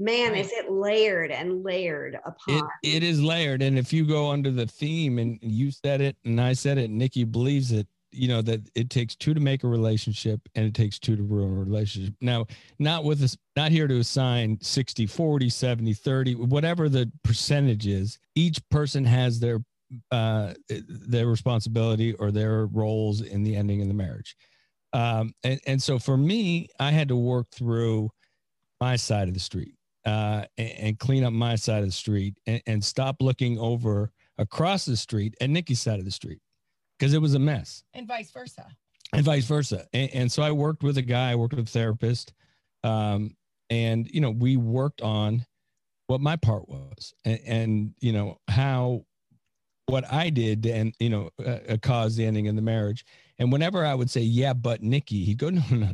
[0.00, 2.68] man is it layered and layered it, upon.
[2.82, 3.62] It is layered.
[3.62, 6.90] And if you go under the theme and you said it and i said it
[6.90, 10.74] nikki believes it you know that it takes two to make a relationship and it
[10.74, 12.14] takes two to ruin a relationship.
[12.20, 12.46] Now
[12.78, 18.18] not with us not here to assign 60 40 70 30 whatever the percentage is
[18.34, 19.60] each person has their
[20.10, 24.36] uh their responsibility or their roles in the ending of the marriage.
[24.92, 28.10] Um and, and so for me i had to work through
[28.80, 29.74] my side of the street
[30.06, 34.10] uh, and, and clean up my side of the street and, and stop looking over
[34.38, 36.40] across the street at Nikki's side of the street
[37.00, 38.66] because it was a mess and vice versa.
[39.14, 39.86] and vice versa.
[39.94, 42.34] And, and so I worked with a guy, I worked with a therapist,
[42.84, 43.34] um,
[43.70, 45.46] and you know we worked on
[46.08, 49.04] what my part was and, and you know how
[49.86, 53.04] what I did and you know uh, uh, caused the ending of the marriage.
[53.38, 55.92] And whenever I would say, "Yeah, but Nikki," he'd go, "No, no, no,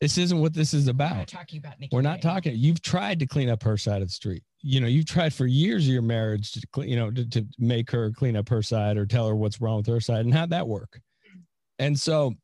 [0.00, 1.10] this isn't what this is about.
[1.10, 1.94] We're about." not talking about Nikki.
[1.94, 2.34] We're not right now.
[2.34, 2.52] talking.
[2.56, 4.42] You've tried to clean up her side of the street.
[4.60, 7.46] You know, you've tried for years of your marriage to, cle- you know, to, to
[7.58, 10.24] make her clean up her side or tell her what's wrong with her side.
[10.24, 11.00] And how'd that work?
[11.78, 12.34] And so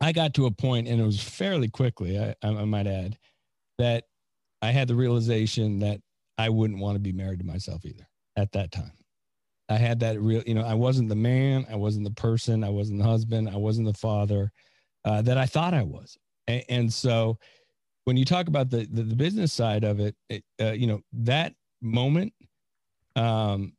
[0.00, 3.16] I got to a point, and it was fairly quickly, I, I I might add,
[3.78, 4.04] that
[4.62, 6.00] I had the realization that
[6.38, 8.92] I wouldn't want to be married to myself either at that time.
[9.68, 12.68] I had that real, you know, I wasn't the man, I wasn't the person, I
[12.68, 14.52] wasn't the husband, I wasn't the father
[15.04, 16.16] uh, that I thought I was.
[16.46, 17.38] And, and so
[18.04, 21.00] when you talk about the, the, the business side of it, it uh, you know,
[21.12, 22.32] that moment
[23.16, 23.72] um,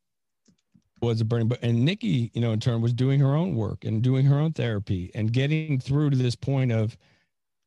[1.02, 3.86] was a burning, but, and Nikki, you know, in turn was doing her own work
[3.86, 6.98] and doing her own therapy and getting through to this point of,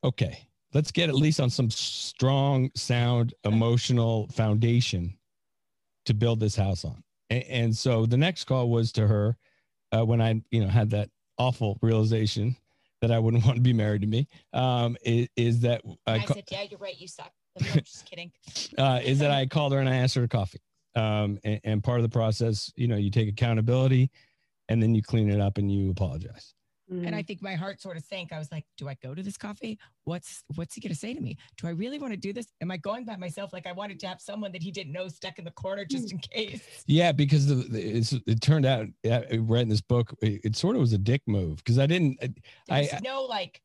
[0.04, 5.16] okay, let's get at least on some strong, sound, emotional foundation
[6.06, 7.02] to build this house on.
[7.30, 9.36] And, and so the next call was to her
[9.92, 11.08] uh, when I, you know, had that
[11.38, 12.56] awful realization
[13.00, 14.28] that I wouldn't want to be married to me.
[14.52, 16.98] Um, is, is that I, I, said, yeah, you're right.
[16.98, 17.32] You suck.
[17.60, 18.30] I'm just kidding.
[18.78, 20.60] uh, is that I called her and I asked her to coffee.
[20.96, 24.10] Um, and, and part of the process, you know, you take accountability
[24.68, 26.54] and then you clean it up and you apologize.
[26.90, 27.26] And I mm.
[27.26, 28.32] think my heart sort of sank.
[28.32, 29.78] I was like, do I go to this coffee?
[30.04, 31.36] What's what's he gonna say to me?
[31.56, 32.48] Do I really want to do this?
[32.60, 33.52] Am I going by myself?
[33.52, 36.08] Like I wanted to have someone that he didn't know stuck in the corner just
[36.08, 36.12] mm.
[36.12, 36.84] in case.
[36.86, 40.40] Yeah, because the, the, it's, it turned out, yeah, I read in this book, it,
[40.44, 42.30] it sort of was a dick move because I didn't, There
[42.68, 43.60] I- was no like,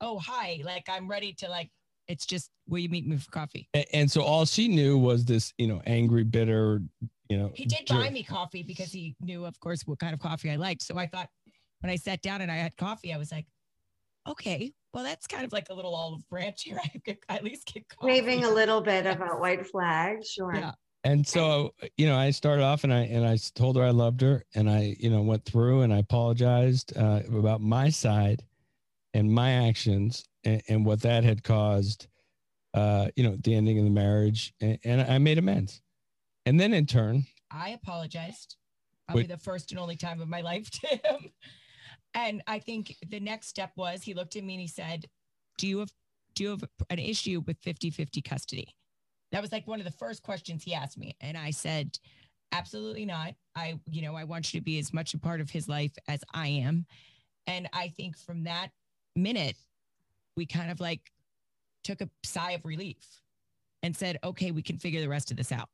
[0.00, 1.70] oh hi, like I'm ready to like.
[2.06, 3.68] It's just, will you meet me for coffee?
[3.74, 6.80] a- and so all she knew was this, you know, angry, bitter,
[7.28, 7.50] you know.
[7.54, 7.98] He did jerk.
[7.98, 10.80] buy me coffee because he knew, of course, what kind of coffee I liked.
[10.80, 11.28] So I thought
[11.80, 13.46] when I sat down and I had coffee, I was like,
[14.28, 16.80] okay, well that's kind of like a little olive branch here.
[16.84, 18.06] I could at least get coffee.
[18.06, 20.72] waving a little bit of a white flag sure Yeah.
[21.04, 24.20] And so, you know, I started off and I and I told her I loved
[24.20, 28.42] her, and I, you know, went through and I apologized uh, about my side
[29.14, 32.08] and my actions and, and what that had caused,
[32.74, 35.80] uh, you know, the ending of the marriage, and, and I made amends.
[36.46, 38.56] And then in turn, I apologized.
[39.06, 39.30] Probably Wait.
[39.30, 41.30] the first and only time of my life to him.
[42.14, 45.06] And I think the next step was he looked at me and he said,
[45.56, 45.92] Do you have
[46.34, 48.74] do you have an issue with 50-50 custody?
[49.32, 51.16] That was like one of the first questions he asked me.
[51.20, 51.98] And I said,
[52.52, 53.34] Absolutely not.
[53.54, 55.92] I, you know, I want you to be as much a part of his life
[56.06, 56.86] as I am.
[57.46, 58.68] And I think from that
[59.14, 59.56] minute,
[60.36, 61.12] we kind of like
[61.84, 62.96] took a sigh of relief
[63.82, 65.68] and said, okay, we can figure the rest of this out.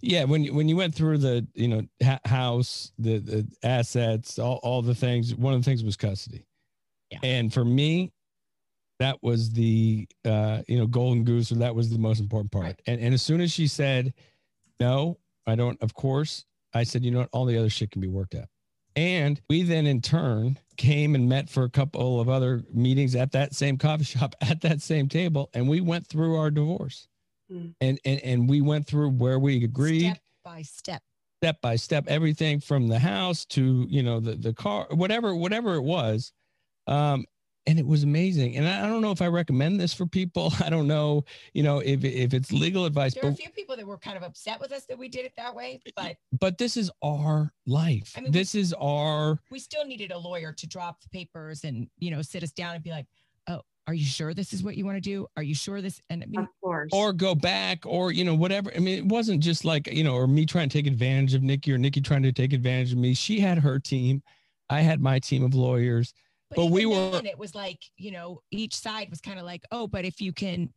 [0.00, 4.38] yeah, when you, when you went through the, you know, ha- house, the, the assets,
[4.38, 6.46] all, all the things, one of the things was custody.
[7.10, 7.18] Yeah.
[7.22, 8.12] And for me,
[8.98, 12.64] that was the, uh, you know, golden goose, or that was the most important part.
[12.64, 12.82] Right.
[12.86, 14.14] And, and as soon as she said,
[14.78, 18.00] no, I don't, of course, I said, you know what, all the other shit can
[18.00, 18.46] be worked out.
[18.96, 23.32] And we then in turn came and met for a couple of other meetings at
[23.32, 25.50] that same coffee shop at that same table.
[25.54, 27.08] And we went through our divorce.
[27.50, 27.74] Mm.
[27.80, 31.02] And, and and we went through where we agreed Step by step.
[31.42, 35.74] step by step, everything from the house to, you know, the the car, whatever, whatever
[35.74, 36.32] it was.
[36.86, 37.24] Um,
[37.66, 38.56] and it was amazing.
[38.56, 40.52] And I, I don't know if I recommend this for people.
[40.64, 43.50] I don't know, you know, if if it's legal advice, There were a but few
[43.50, 46.16] people that were kind of upset with us that we did it that way, but
[46.38, 48.14] but this is our life.
[48.16, 51.64] I mean, we- this is our we still needed a lawyer to drop the papers
[51.64, 53.06] and, you know, sit us down and be like,
[53.90, 55.26] are you sure this is what you want to do?
[55.36, 56.00] Are you sure this?
[56.10, 56.90] And I mean, Of course.
[56.92, 60.14] or go back or you know whatever i mean it wasn't just like you know
[60.14, 62.98] or me trying to take advantage of nikki or nikki trying to take advantage of
[62.98, 64.22] me she had her team
[64.68, 66.14] i had my team of lawyers
[66.50, 69.44] but even we were- then, it was like, you know, each side was kind of
[69.44, 70.72] like, oh, but if you can,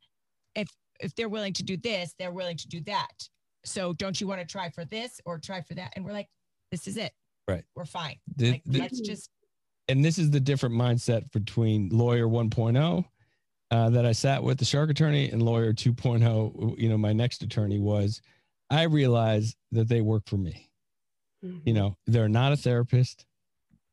[0.55, 0.67] if,
[0.99, 3.27] if they're willing to do this, they're willing to do that.
[3.65, 5.93] So don't you want to try for this or try for that?
[5.95, 6.29] And we're like,
[6.71, 7.11] this is it.
[7.47, 7.63] Right.
[7.75, 8.17] We're fine.
[8.35, 9.31] The- like, the- let's just,
[9.87, 13.05] and this is the different mindset between lawyer 1.0
[13.71, 16.79] uh, that I sat with the shark attorney and lawyer 2.0.
[16.79, 18.21] You know, my next attorney was,
[18.69, 20.69] I realized that they work for me.
[21.43, 21.61] Mhm.
[21.65, 23.25] You know, they're not a therapist,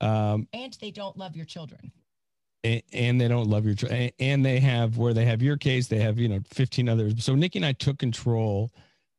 [0.00, 1.92] um, and they don't love your children.
[2.62, 5.56] and, and they don't love your, ch- and, and they have where they have your
[5.56, 7.24] case, they have you know 15 others.
[7.24, 8.70] So Nikki and I took control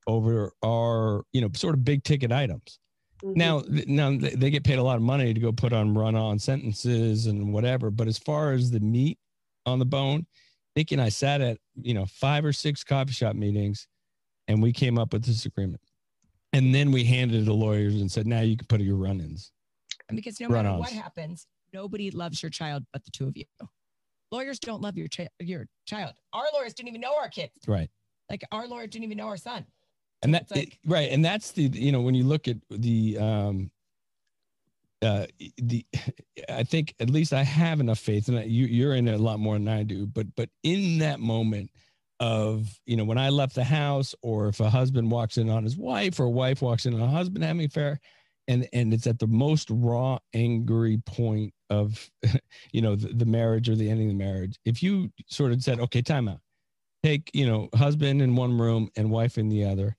[0.08, 2.80] over our you know sort of big ticket items.
[3.24, 3.36] Mhm.
[3.36, 7.28] Now, now they get paid a lot of money to go put on run-on sentences
[7.28, 7.92] and whatever.
[7.92, 9.20] But as far as the meat
[9.66, 10.26] on the bone,
[10.76, 13.88] Nikki and I sat at you know five or six coffee shop meetings,
[14.48, 15.82] and we came up with this agreement.
[16.54, 19.52] And then we handed it to lawyers and said, "Now you can put your run-ins."
[20.10, 23.46] And because no matter what happens, nobody loves your child but the two of you.
[24.32, 26.14] Lawyers don't love your chi- your child.
[26.34, 27.54] Our lawyers didn't even know our kids.
[27.68, 27.90] Right.
[28.30, 29.66] Like our lawyer didn't even know our son.
[30.24, 33.18] And that like- it- right and that's the you know when you look at the
[33.18, 33.72] um
[35.02, 35.26] uh
[35.58, 35.86] the
[36.50, 39.40] i think at least i have enough faith and you you're in it a lot
[39.40, 41.70] more than i do but but in that moment
[42.20, 45.64] of you know when i left the house or if a husband walks in on
[45.64, 48.00] his wife or a wife walks in on a husband having an affair
[48.48, 52.10] and and it's at the most raw angry point of
[52.72, 55.64] you know the, the marriage or the ending of the marriage if you sort of
[55.64, 56.40] said okay time out.
[57.04, 59.96] Take you know husband in one room and wife in the other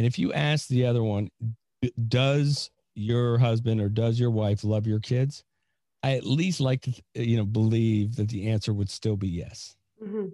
[0.00, 1.30] and if you ask the other one
[2.08, 5.44] does your husband or does your wife love your kids
[6.02, 9.76] i at least like to you know believe that the answer would still be yes
[10.02, 10.32] Mhm.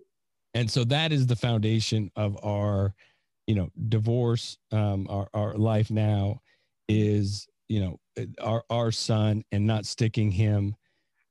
[0.54, 2.94] and so that is the foundation of our
[3.48, 6.40] you know divorce um our, our life now
[6.88, 7.98] is you know
[8.40, 10.76] our our son and not sticking him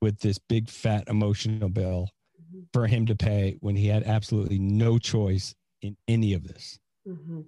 [0.02, 2.10] with this big fat emotional bill
[2.42, 2.68] Mhm.
[2.74, 7.46] for him to pay when he had absolutely no choice in any of this Mhm.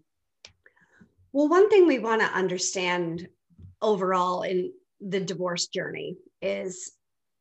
[1.37, 3.27] Well, one thing we want to understand
[3.79, 6.93] overall in the divorce journey is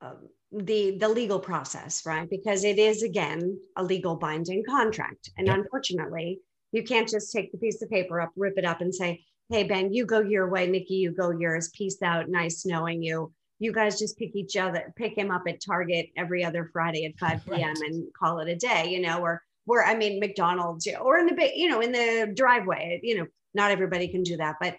[0.03, 2.29] um, the the legal process, right?
[2.29, 5.57] Because it is again a legal binding contract, and Yep.
[5.61, 6.41] unfortunately,
[6.73, 9.63] you can't just take the piece of paper up, rip it up, and say, "Hey,
[9.65, 11.71] Ben, you go your way, Nikki, you go yours.
[11.71, 12.29] Peace out.
[12.29, 16.45] Nice knowing you." You guys just pick each other, pick him up at Target every
[16.45, 17.69] other Friday at 5 p.m.
[17.69, 17.79] Right.
[17.79, 21.51] and call it a day, you know, or where I mean McDonald's or in the
[21.55, 24.77] you know in the driveway, you know, not everybody can do that, but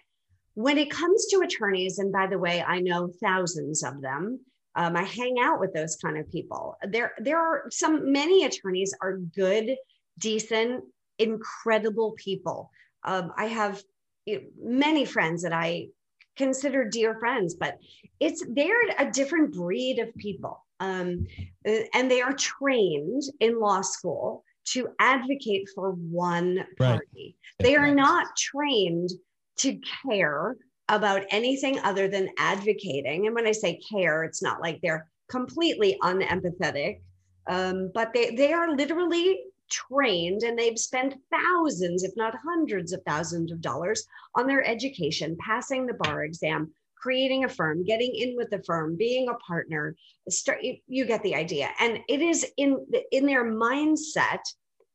[0.58, 4.40] when it comes to attorneys, and by the way, I know thousands of them.
[4.74, 6.76] Um, I hang out with those kind of people.
[6.82, 9.76] There, there are some many attorneys are good,
[10.18, 10.82] decent,
[11.20, 12.72] incredible people.
[13.04, 13.80] Um, I have
[14.26, 15.88] you know, many friends that I
[16.36, 17.78] consider dear friends, but
[18.18, 21.24] it's they're a different breed of people, um,
[21.68, 27.04] uh, and they are trained in law school to advocate for one party.
[27.16, 27.34] Right.
[27.60, 29.10] They are not trained
[29.58, 30.56] to care
[30.88, 33.26] about anything other than advocating.
[33.26, 37.00] And when I say care, it's not like they're completely unempathetic,
[37.48, 39.40] um, but they, they are literally
[39.70, 45.36] trained and they've spent thousands, if not hundreds of thousands of dollars on their education,
[45.44, 49.96] passing the bar exam, creating a firm, getting in with the firm, being a partner.
[50.28, 51.70] Start, you, you get the idea.
[51.80, 54.40] And it is in, in their mindset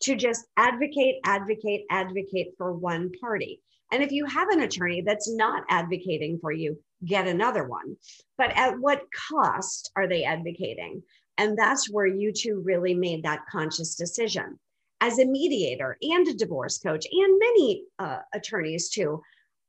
[0.01, 3.61] to just advocate, advocate, advocate for one party.
[3.91, 7.95] And if you have an attorney that's not advocating for you, get another one.
[8.37, 11.03] But at what cost are they advocating?
[11.37, 14.59] And that's where you two really made that conscious decision.
[14.99, 19.21] As a mediator and a divorce coach, and many uh, attorneys too,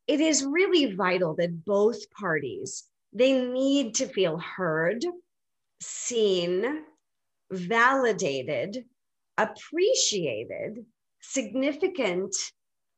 [0.07, 2.83] it is really vital that both parties
[3.13, 5.05] they need to feel heard,
[5.81, 6.83] seen,
[7.49, 8.83] validated,
[9.37, 10.85] appreciated,
[11.21, 12.35] significant,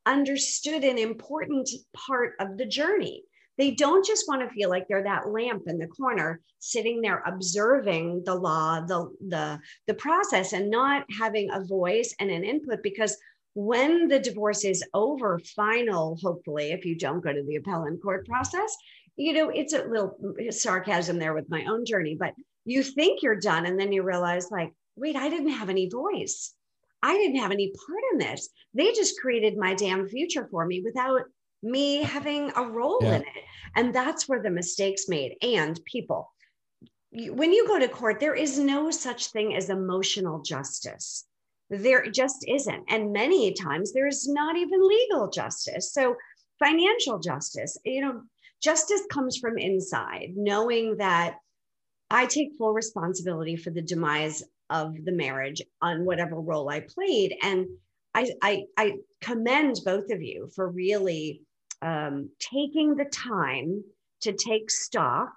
[0.08, 3.24] understood, and important part of the journey.
[3.60, 7.24] They don't just want to feel like they're that lamp in the corner sitting there
[7.26, 12.82] observing the law, the, the, the process, and not having a voice and an input
[12.82, 13.18] because
[13.58, 18.28] when the divorce is over, final, hopefully, if you don't go to the appellate court
[18.28, 18.78] process,
[19.16, 20.16] you know, it's a little
[20.52, 22.36] sarcasm there with my own journey, but
[22.66, 26.54] you think you're done and then you realize, like, wait, I didn't have any voice.
[27.02, 28.48] I didn't have any part in this.
[28.76, 31.22] They just created my damn future for me without
[31.64, 33.16] me having a role yeah.
[33.16, 33.44] in it.
[33.76, 35.36] And that's where the mistakes made.
[35.42, 36.32] And people,
[37.12, 41.26] when you go to court, there is no such thing as emotional justice.
[41.70, 42.86] There just isn't.
[42.90, 45.94] And many times there's not even legal justice.
[45.94, 46.16] So,
[46.60, 48.22] financial justice, you know,
[48.62, 51.36] justice comes from inside, knowing that
[52.10, 57.36] I take full responsibility for the demise of the marriage on whatever role I played.
[57.42, 57.68] And
[58.14, 61.42] I, I, I commend both of you for really
[61.82, 63.84] um, taking the time
[64.22, 65.32] to take stock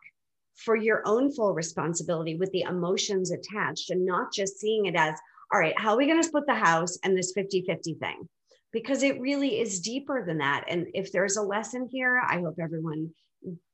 [0.55, 5.14] for your own full responsibility with the emotions attached and not just seeing it as,
[5.53, 8.28] all right, how are we going to split the house and this 50 50 thing?
[8.72, 10.64] Because it really is deeper than that.
[10.68, 13.11] And if there's a lesson here, I hope everyone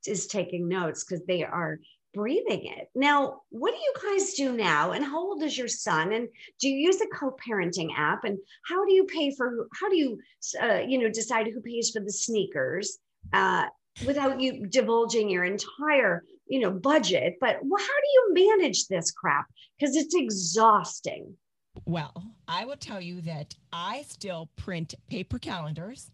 [0.05, 1.79] is taking notes because they are
[2.13, 2.89] breathing it.
[2.95, 4.91] Now, what do you guys do now?
[4.91, 6.13] And how old is your son?
[6.13, 6.27] And
[6.59, 8.23] do you use a co-parenting app?
[8.23, 9.67] And how do you pay for?
[9.79, 10.19] How do you,
[10.61, 12.97] uh, you know, decide who pays for the sneakers
[13.33, 13.65] uh,
[14.05, 17.35] without you divulging your entire, you know, budget?
[17.39, 19.45] But how do you manage this crap?
[19.79, 21.35] Because it's exhausting.
[21.85, 26.11] Well, I will tell you that I still print paper calendars.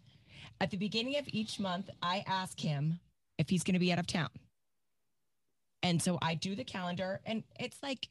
[0.62, 3.00] At the beginning of each month, I ask him
[3.38, 4.30] if he's going to be out of town.
[5.82, 8.08] And so I do the calendar and it's like,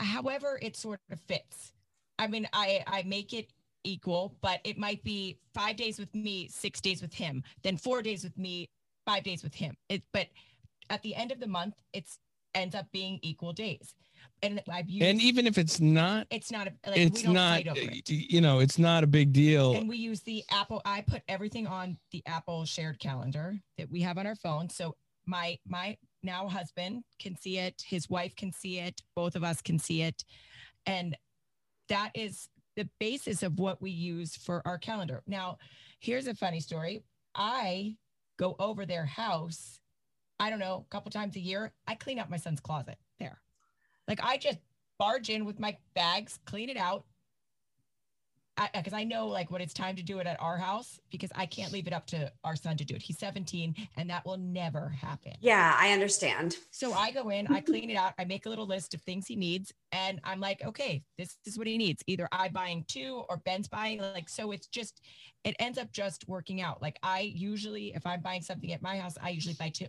[0.00, 1.72] however it sort of fits.
[2.18, 3.50] I mean, I, I make it
[3.84, 8.02] equal, but it might be five days with me, six days with him, then four
[8.02, 8.68] days with me,
[9.06, 9.76] five days with him.
[9.88, 10.28] It, but
[10.90, 12.18] at the end of the month, it's
[12.54, 13.94] ends up being equal days.
[14.42, 18.08] And I've used, and even if it's not, it's not, a, like, it's not, it.
[18.08, 19.74] you know, it's not a big deal.
[19.74, 24.00] And we use the Apple, I put everything on the Apple shared calendar that we
[24.02, 24.70] have on our phone.
[24.70, 24.94] So
[25.26, 29.60] my, my now husband can see it, his wife can see it, both of us
[29.60, 30.24] can see it.
[30.86, 31.16] And
[31.88, 35.22] that is the basis of what we use for our calendar.
[35.26, 35.58] Now,
[36.00, 37.02] here's a funny story.
[37.34, 37.96] I
[38.38, 39.80] go over their house,
[40.38, 41.72] I don't know, a couple times a year.
[41.88, 42.96] I clean out my son's closet.
[44.08, 44.58] Like I just
[44.98, 47.04] barge in with my bags, clean it out,
[48.74, 51.30] because I, I, know like when it's time to do it at our house because
[51.34, 53.02] I can't leave it up to our son to do it.
[53.02, 55.34] He's 17 and that will never happen.
[55.40, 56.56] Yeah, I understand.
[56.70, 59.26] So I go in, I clean it out, I make a little list of things
[59.26, 62.02] he needs, and I'm like, okay, this is what he needs.
[62.06, 64.00] Either I buying two or Ben's buying.
[64.00, 65.00] Like, so it's just
[65.44, 66.82] it ends up just working out.
[66.82, 69.86] Like I usually, if I'm buying something at my house, I usually buy two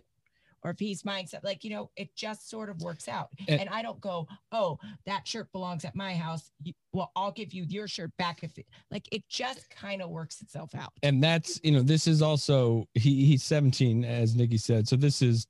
[0.62, 3.28] or if he's mindset like you know it just sort of works out.
[3.48, 6.50] And, and i don't go oh that shirt belongs at my house.
[6.62, 10.10] You, well i'll give you your shirt back if it, like it just kind of
[10.10, 10.92] works itself out.
[11.02, 15.22] And that's you know this is also he he's 17 as nikki said so this
[15.22, 15.46] is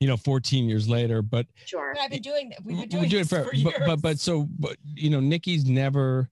[0.00, 1.92] you know 14 years later but sure.
[1.94, 4.18] But i've been doing we've been doing, we do it for, for but, but but
[4.18, 6.30] so but you know nikki's never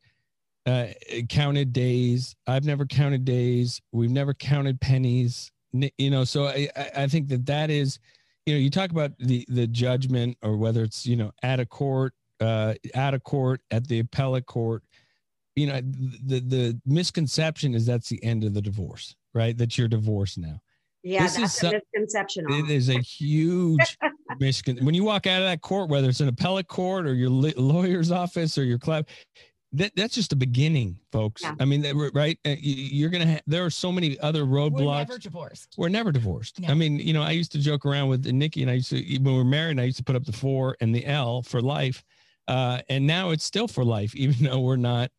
[0.66, 0.88] uh,
[1.28, 2.34] counted days.
[2.46, 3.80] I've never counted days.
[3.92, 5.52] We've never counted pennies
[5.98, 7.98] you know so i i think that that is
[8.44, 11.66] you know you talk about the the judgment or whether it's you know at a
[11.66, 14.82] court uh out of court at the appellate court
[15.54, 19.56] you know the the misconception is that's the end of the divorce right?
[19.56, 20.60] That you're divorced now.
[21.02, 22.46] Yeah this that's is a misconception.
[22.48, 23.96] it is a huge
[24.40, 27.30] miscon when you walk out of that court whether it's an appellate court or your
[27.30, 29.06] lawyer's office or your club
[29.76, 31.42] that that's just the beginning, folks.
[31.42, 31.54] Yeah.
[31.60, 32.38] I mean, that- right?
[32.44, 33.32] Uh, You're gonna.
[33.34, 34.84] Ha- there are so many other roadblocks.
[34.84, 35.74] We're never divorced.
[35.76, 36.60] We're never divorced.
[36.60, 36.68] No.
[36.68, 38.96] I mean, you know, I used to joke around with Nikki, and I used to
[38.96, 41.60] when we were married, I used to put up the four and the L for
[41.60, 42.04] life,
[42.48, 45.10] uh, and now it's still for life, even though we're not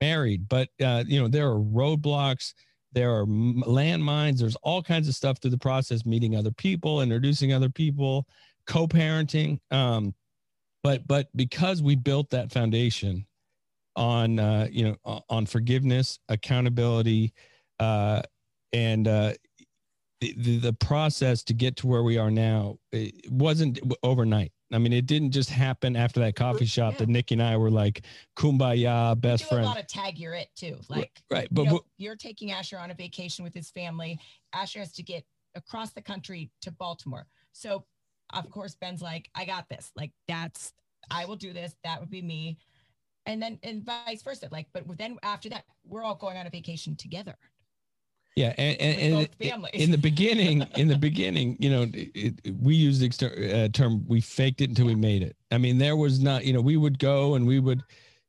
[0.00, 0.48] married.
[0.48, 2.54] But uh, you know, there are roadblocks,
[2.92, 7.52] there are landmines, there's all kinds of stuff through the process, meeting other people, introducing
[7.52, 8.26] other people,
[8.66, 9.58] co-parenting.
[9.70, 10.14] Um,
[10.82, 13.26] but but because we built that foundation
[13.96, 17.32] on uh, you know on forgiveness, accountability,
[17.80, 18.22] uh,
[18.72, 19.32] and uh,
[20.20, 24.52] the, the process to get to where we are now it wasn't overnight.
[24.72, 26.98] I mean, it didn't just happen after that coffee shop Yeah.
[27.00, 28.04] that Nikki and I were like
[28.36, 29.66] kumbaya, best do friends.
[29.66, 30.78] a lot of tag you're it too.
[30.88, 34.18] Like right, but but you wh- you're taking Asher on a vacation with his family.
[34.52, 35.24] Asher has to get
[35.54, 37.26] across the country to Baltimore.
[37.52, 37.84] So
[38.32, 39.92] of course Ben's like, I got this.
[39.94, 40.72] Like that's
[41.10, 41.76] I will do this.
[41.84, 42.56] That would be me.
[43.26, 44.48] And then and vice versa.
[44.50, 47.36] Like, but then after that, we're all going on a vacation together.
[48.36, 52.74] yeah, and, and, and in the beginning, in the beginning, you know, it, it- we
[52.74, 55.96] used the exter- uh, term "we faked it until we made it." I mean, there
[55.96, 57.82] was not, you know, we would go and we would,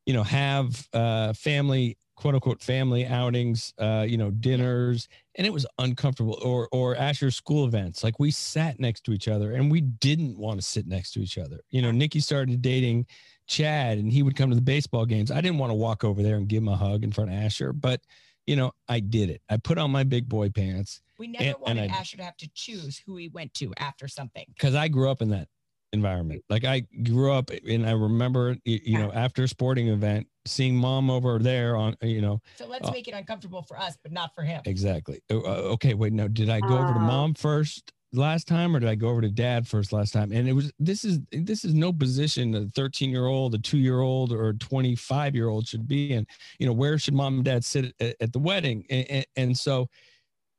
[0.06, 5.52] you know, have uh, family, quote unquote, family outings, uh, you know, dinners, and it
[5.52, 6.40] was uncomfortable.
[6.44, 10.38] Or or Asher's school events, like we sat next to each other and we didn't
[10.38, 11.60] want to sit next to each other.
[11.70, 13.08] You know, Nikki started dating
[13.48, 15.32] Chad, and he would come to the baseball games.
[15.32, 17.36] I didn't want to walk over there and give him a hug in front of
[17.38, 18.02] Asher, but
[18.48, 19.42] you know, I did it.
[19.50, 22.24] I put on my big boy pants we never and- and wanted I- Asher to
[22.24, 24.46] have to choose who he went to after something.
[24.50, 25.48] because I grew up in that
[25.94, 26.44] environment.
[26.50, 30.76] Like I grew up and I remember, you, you know, after a sporting event, seeing
[30.76, 32.92] mom over there on, you know, So let's Oh.
[32.92, 34.62] make it uncomfortable for us, but not for him.
[34.66, 35.22] exactly.
[35.32, 37.04] Uh, uh, okay, wait, no, did I go over to Oh.
[37.04, 40.32] mom first last time or did I go over to dad first last time?
[40.32, 43.78] And it was, this is, this is no position a 13 year old, a two
[43.78, 46.26] year old or 25 year old should be in,
[46.60, 48.86] you know, where should mom and dad sit at, at the wedding?
[48.90, 49.88] And, and, and so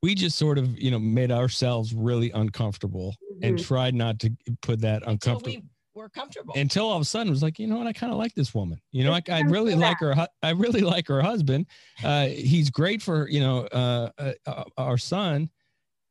[0.02, 3.64] we just sort of, you know, made ourselves really uncomfortable and Mhm.
[3.66, 4.30] tried not to
[4.62, 5.62] put that uncomfortable we
[5.94, 6.54] were comfortable.
[6.56, 8.34] until all of a sudden it was like, you know what, I kind of like
[8.34, 8.80] this woman.
[8.92, 10.14] You know, I, I really like her.
[10.42, 11.66] I really like her husband.
[12.04, 15.50] Uh, he's great for you know uh, uh, uh, our son.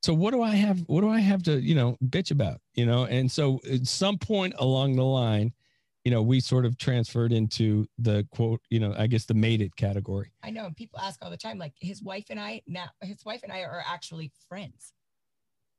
[0.05, 0.81] So what do I have?
[0.85, 2.61] What do I have to you know bitch about?
[2.75, 5.51] You know, and so at some point along the line,
[6.03, 9.61] you know, we sort of transferred into the quote, you know, I guess the made
[9.61, 10.31] it category.
[10.43, 13.25] I know, and people ask all the time, like his wife and I now, his
[13.25, 14.93] wife and I are actually friends.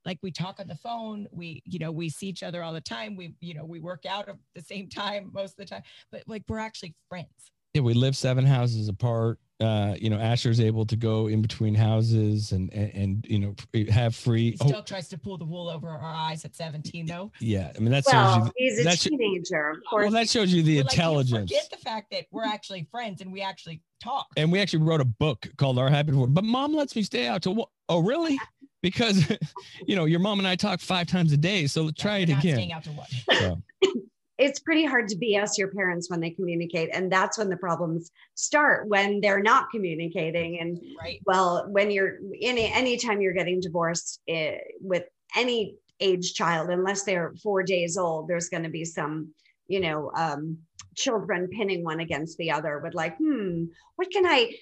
[0.05, 2.81] Like we talk on the phone, we, you know, we see each other all the
[2.81, 3.15] time.
[3.15, 6.25] We, you know, we work out at the same time most of the time, but
[6.27, 7.53] like we're actually friends.
[7.75, 9.39] Yeah, we live seven houses apart.
[9.59, 13.55] Uh, you know, Asher's able to go in between houses and and, and you know
[13.91, 14.51] have free.
[14.51, 17.33] He oh, still tries to pull the wool over our eyes at 17, though.
[17.41, 18.19] yeah, I mean that shows you.
[18.19, 19.77] Well, the- he's a that should- teenager, of.
[19.93, 21.51] Well, that shows you the But, like, you intelligence.
[21.51, 24.27] forget the fact that we're actually friends and we actually talk.
[24.37, 26.29] and we actually wrote a book called Our Happy Divorce.
[26.33, 27.71] But mom lets me stay out till what?
[27.89, 28.39] Oh, really?
[28.83, 29.25] Because
[29.87, 31.67] you know your mom and I talk five times a day.
[31.67, 32.55] So try Yeah, it not again.
[32.57, 33.25] Staying out to watch.
[33.33, 33.63] So,
[34.39, 36.91] it's pretty hard to BS your parents when they communicate.
[36.93, 40.61] And that's when the problems start when they're not communicating.
[40.61, 41.21] And Right.
[41.25, 47.35] well, when you're any anytime you're getting divorced eh, with any age child, unless they're
[47.43, 49.33] four days old, there's going to be some,
[49.69, 50.59] you know, um,
[50.95, 53.65] children pinning one against the other with like, hmm,
[53.97, 54.53] what can I,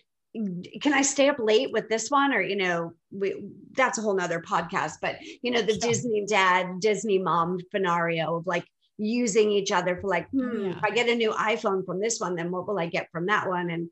[0.81, 2.33] can I stay up late with this one?
[2.33, 5.79] Or, you know, we, that's a whole nother podcast, but you know, the.
[5.79, 8.65] Disney dad, Disney mom scenario of like
[8.99, 10.71] using each other for like, hmm, Yeah.
[10.77, 13.27] if I get a new iPhone from this one, then what will I get from
[13.27, 13.71] that one?
[13.71, 13.89] And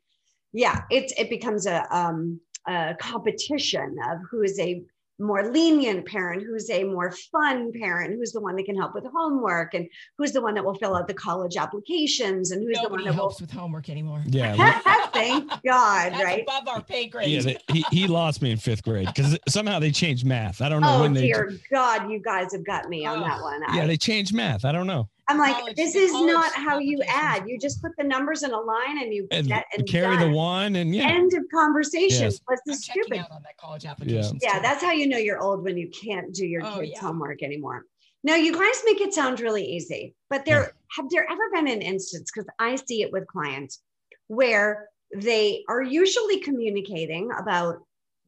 [0.52, 4.82] yeah, it's, it becomes a, um, a competition of who is a
[5.22, 9.04] more lenient parent, who's a more fun parent, who's the one that can help with
[9.14, 9.86] homework, and
[10.18, 13.04] who's the one that will fill out the college applications, and who's Nobody the one
[13.04, 13.28] that will.
[13.28, 14.22] helps with homework anymore.
[14.26, 14.80] yeah,
[15.12, 16.42] Thank God, That's right?
[16.48, 17.28] above our pay grade.
[17.28, 17.40] yeah.
[17.42, 20.60] they- he he lost me in fifth grade because somehow they changed math.
[20.62, 21.20] I don't know Oh when they.
[21.32, 23.62] Oh dear God, you guys have got me on Oh, that one.
[23.74, 24.64] Yeah, I, they changed math.
[24.64, 25.08] I don't know.
[25.32, 27.48] I'm like, college- this is college not how you add.
[27.48, 30.30] You just put the numbers in a line and you And, get and carry done.
[30.30, 31.08] the one and yeah.
[31.08, 32.22] End of conversation.
[32.24, 32.40] Yes.
[32.46, 33.18] What's this stupid?
[33.18, 34.38] out on that college application.
[34.42, 37.00] Yeah, that's how you know you're old when you can't do your Oh, kids' yeah.
[37.00, 37.84] homework anymore.
[38.24, 41.82] No, you guys make it sound really easy, but there have there ever been an
[41.82, 43.80] instance because I see it with clients
[44.28, 47.78] where they are usually communicating about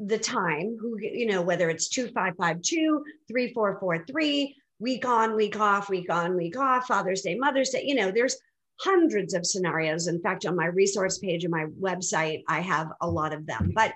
[0.01, 6.37] the time who you know whether it's 2552 3443 week on week off week on
[6.37, 8.37] week off father's day mother's day you know there's
[8.81, 10.09] hundreds of scenarios.
[10.09, 13.73] In fact on my resource page of my website i have a lot of them.
[13.75, 13.93] But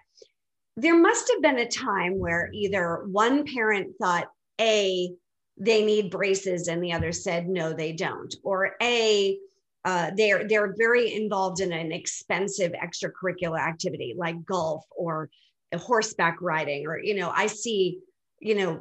[0.77, 4.29] there must have been a time where either one parent thought
[4.61, 5.13] a
[5.61, 9.37] they need braces and the other said no they don't or a
[9.85, 15.29] uh, they're they're very involved in an expensive extracurricular activity like golf or
[15.77, 17.99] horseback riding or you know i see
[18.41, 18.81] you know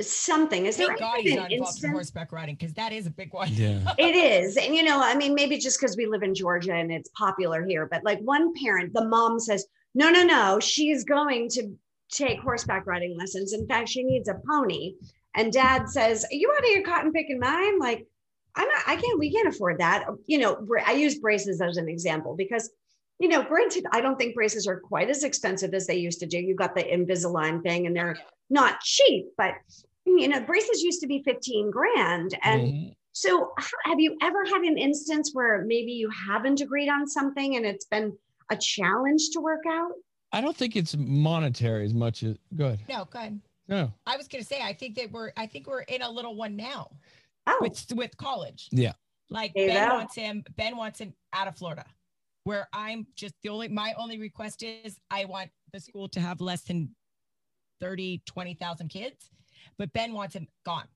[0.00, 0.66] something.
[0.66, 3.10] Is Thank there God an he's not involved in horseback riding because that is a
[3.10, 3.48] big one.
[3.52, 3.94] Yeah.
[3.98, 6.92] it is and you know i mean maybe just because we live in georgia and
[6.92, 11.48] it's popular here but like one parent the mom says no no no she's going
[11.50, 11.76] to
[12.10, 13.52] take horseback riding lessons.
[13.52, 14.94] In fact she needs a pony.
[15.34, 18.06] And dad says are you out of your cotton picking mind like
[18.56, 20.06] i'm not i can't we can't afford that.
[20.26, 22.70] You know i use braces as an example because
[23.18, 26.26] you know granted i don't think braces are quite as expensive as they used to
[26.26, 28.16] do you got the invisalign thing and they're
[28.50, 29.54] not cheap but
[30.06, 32.94] you know braces used to be 15 grand and Mhm.
[33.12, 33.52] so,
[33.84, 37.84] have you ever had an instance where maybe you haven't agreed on something and it's
[37.86, 38.16] been
[38.50, 39.90] a challenge to work out?
[40.32, 42.78] I don't think it's monetary as much as good.
[42.88, 43.40] No, go ahead.
[43.66, 43.92] No.
[44.06, 46.54] I was gonna say I think that we're I think we're in a little one
[46.56, 46.90] now
[47.46, 48.68] Oh, with with college.
[48.70, 48.92] Yeah.
[49.30, 49.94] Like There Ben go.
[49.96, 50.44] wants him.
[50.56, 51.84] Ben wants him out of Florida,
[52.48, 56.40] where I'm just the only my only request is I want the school to have
[56.40, 56.88] less than
[57.82, 59.28] 30, 20,000 kids,
[59.76, 60.86] but Ben wants him gone.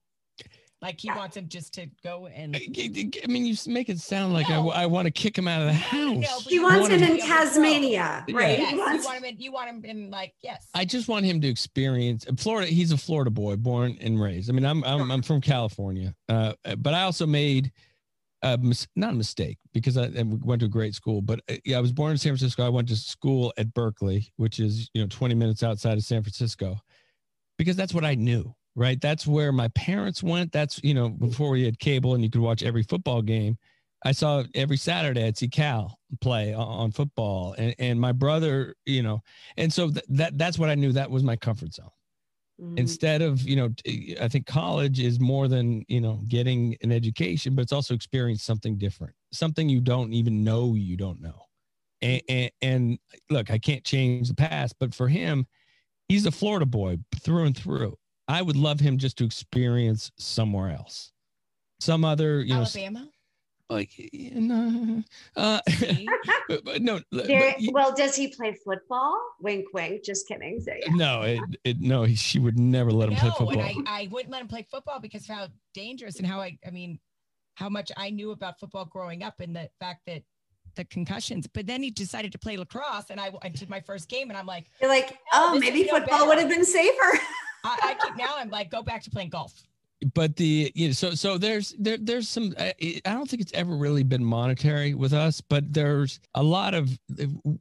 [0.81, 4.33] Like he wants him just to go and I, I mean, you make it sound
[4.33, 4.71] like No.
[4.71, 6.43] I, want to kick him out of the house.
[6.45, 7.37] but he wants want him him in to be able to grow.
[7.45, 8.37] Tasmania, Yeah.
[8.37, 8.59] right?
[8.59, 10.69] yes, He you want him in you want him in like yes.
[10.75, 12.67] I just want him to experience Florida.
[12.69, 14.49] He's a Florida boy, born and raised.
[14.49, 17.71] I mean, I'm I'm, I'm from California, uh, but I also made
[18.43, 21.22] a mis- not a mistake because I we went to a great school.
[21.22, 22.64] But uh, yeah, I was born in San Francisco.
[22.64, 26.22] I went to school at Berkeley, which is you know 20 minutes outside of San
[26.22, 26.78] Francisco,
[27.59, 28.55] because that's what I knew.
[28.74, 30.51] Right, that's where my parents went.
[30.51, 33.59] That's you know before we had cable and you could watch every football game.
[34.05, 38.74] I saw every Saturday I'd see Cal play on, on football, and and my brother,
[38.86, 39.20] you know,
[39.57, 40.93] and so th- that that's what I knew.
[40.93, 41.90] That was my comfort zone.
[42.63, 43.71] Mm, Instead of you know,
[44.21, 48.43] I think college is more than you know getting an education, but it's also experience
[48.43, 51.47] something different, something you don't even know you don't know.
[52.03, 52.99] And, and, and
[53.31, 55.47] look, I can't change the past, but for him,
[56.09, 57.97] he's a Florida boy through and through.
[58.29, 61.13] I would love him just to experience somewhere else,
[61.81, 63.09] some other you know, Alabama.
[63.71, 65.03] Like you know,
[65.37, 65.61] uh,
[66.49, 69.19] but, but no, but There- y- well, does he play football?
[69.41, 70.05] Wink, wink.
[70.05, 70.61] Just kidding.
[70.61, 70.95] So, yeah.
[70.95, 73.61] no, it, it, no, he, she would never let him play no, football.
[73.61, 76.59] and I, I wouldn't let him play football because of how dangerous and how I,
[76.67, 76.99] I mean,
[77.55, 80.23] how much I knew about football growing up and the fact that
[80.75, 81.47] the concussions.
[81.47, 84.39] But then he decided to play lacrosse, and I, I did my first game, and
[84.39, 87.19] I'm like, You're like, Oh, maybe is no football would have been safer.
[87.65, 89.53] I, I keep now I'm like, go back to playing golf.
[90.15, 92.75] But the you know so so there's there there's some I,
[93.05, 96.91] I don't think it's ever really been monetary with us but there's a lot of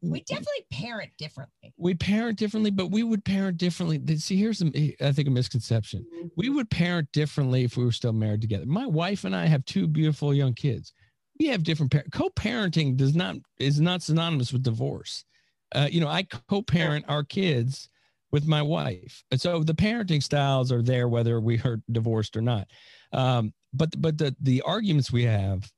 [0.02, 1.74] We definitely parent differently.
[1.78, 4.02] we parent differently but we would parent differently.
[4.18, 4.72] See here's some
[5.02, 6.06] i think a misconception.
[6.36, 8.66] We would parent differently if we were still married together.
[8.66, 10.94] My wife and i have two beautiful young kids.
[11.40, 15.26] We have different par- co-parenting does not is not synonymous with divorce.
[15.74, 17.88] Uh, you know i co-parent our kids
[18.32, 22.42] with my wife and so the parenting styles are there whether we are divorced or
[22.42, 22.68] not
[23.14, 25.70] um, but but the the arguments we have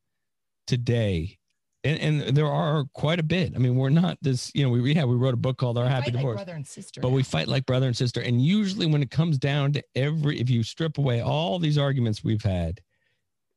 [0.67, 1.37] today
[1.83, 4.81] and, and there are quite a bit i mean we're not this you know we,
[4.81, 7.01] we have we wrote a book called our happy like divorce brother and sister.
[7.01, 8.21] but we fight like brother and sister.
[8.21, 12.23] And usually, when it comes down to every, if you strip away all these arguments
[12.23, 12.81] we've had,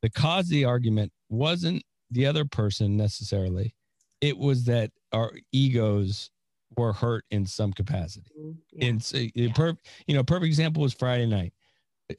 [0.03, 3.75] the cause of the argument wasn't the other person necessarily.
[4.21, 6.31] It was that our egos
[6.77, 8.31] were hurt in some capacity.
[8.73, 8.89] Yeah.
[8.89, 9.53] And so, Yeah.
[9.53, 11.53] per, you know, perfect example was Friday night.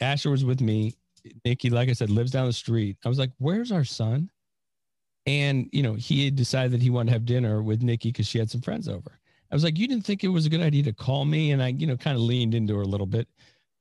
[0.01, 0.95] Asher was with me.
[1.45, 2.97] Nikki, like I said, lives down the street.
[3.05, 4.29] I was like, "Where's our son?"
[5.25, 8.27] And you know, he had decided that he wanted to have dinner with Nikki because
[8.27, 9.19] she had some friends over.
[9.51, 11.61] I was like, "You didn't think it was a good idea to call me?" And
[11.61, 13.27] I, you know, kind of leaned into her a little bit.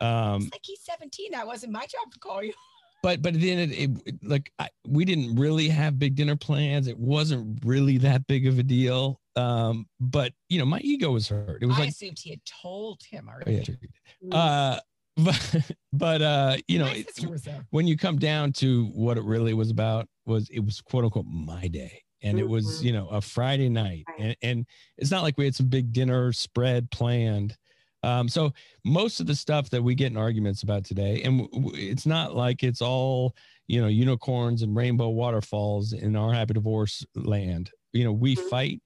[0.01, 1.31] Um, it's like he's 17.
[1.33, 2.53] That wasn't my job to call you.
[3.03, 3.71] but but then it
[4.07, 6.89] it- like I, we didn't really have big dinner plans.
[6.89, 9.21] It wasn't really that big of a deal.
[9.37, 11.63] Um, but you know, my ego was hurt.
[11.63, 13.79] It was like I like, assumed he had told him oh, already.
[14.23, 14.29] yeah.
[14.31, 14.77] Mm.
[14.77, 14.81] uh,
[15.25, 17.67] but but uh, you know, it- sister was there.
[17.71, 21.27] when you come down to what it really was about was it was quote unquote
[21.27, 22.83] my day and it was Mhm.
[22.85, 24.67] you know a friday night and, and
[24.99, 27.57] it's not like we had some big dinner spread planned
[28.03, 28.53] um, so
[28.85, 32.07] most of the stuff that we get in arguments about today and w- w- it's
[32.07, 33.35] not like it's all
[33.69, 38.49] you know unicorns and rainbow waterfalls in our happy divorce land you know we Mhm.
[38.51, 38.83] fight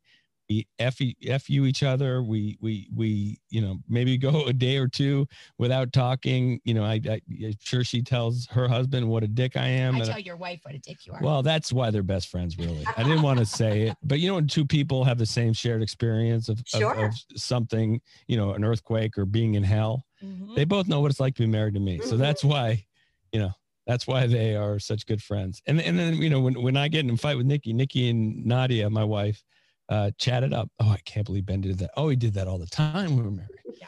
[0.50, 4.76] we f, f you each other we we we you know maybe go a day
[4.76, 5.26] or two
[5.58, 9.56] without talking you know i, I I'm sure she tells her husband what a dick
[9.56, 11.20] i am I tell your wife what a dick you are.
[11.22, 12.86] well, that's why they're best friends, really.
[12.96, 15.52] I didn't want to say it, but you know, when two people have the same
[15.52, 16.94] shared experience of, of- Sure.
[16.94, 20.54] of, something, you know, an earthquake or being in hell, Mhm.
[20.56, 22.00] they both know what it's like to be married to me.
[22.00, 22.18] So Mhm.
[22.18, 22.86] that's why,
[23.32, 23.52] you know,
[23.86, 25.62] That's why they are such good friends.
[25.66, 28.08] And and then you know when when I get in a fight with Nikki, Nikki
[28.10, 29.42] and Nadia, my wife,
[29.90, 30.70] uh, chatted up.
[30.80, 31.90] Oh, I can't believe Ben did that.
[31.96, 33.50] Oh, he did that all the time when we were married.
[33.80, 33.86] Yeah.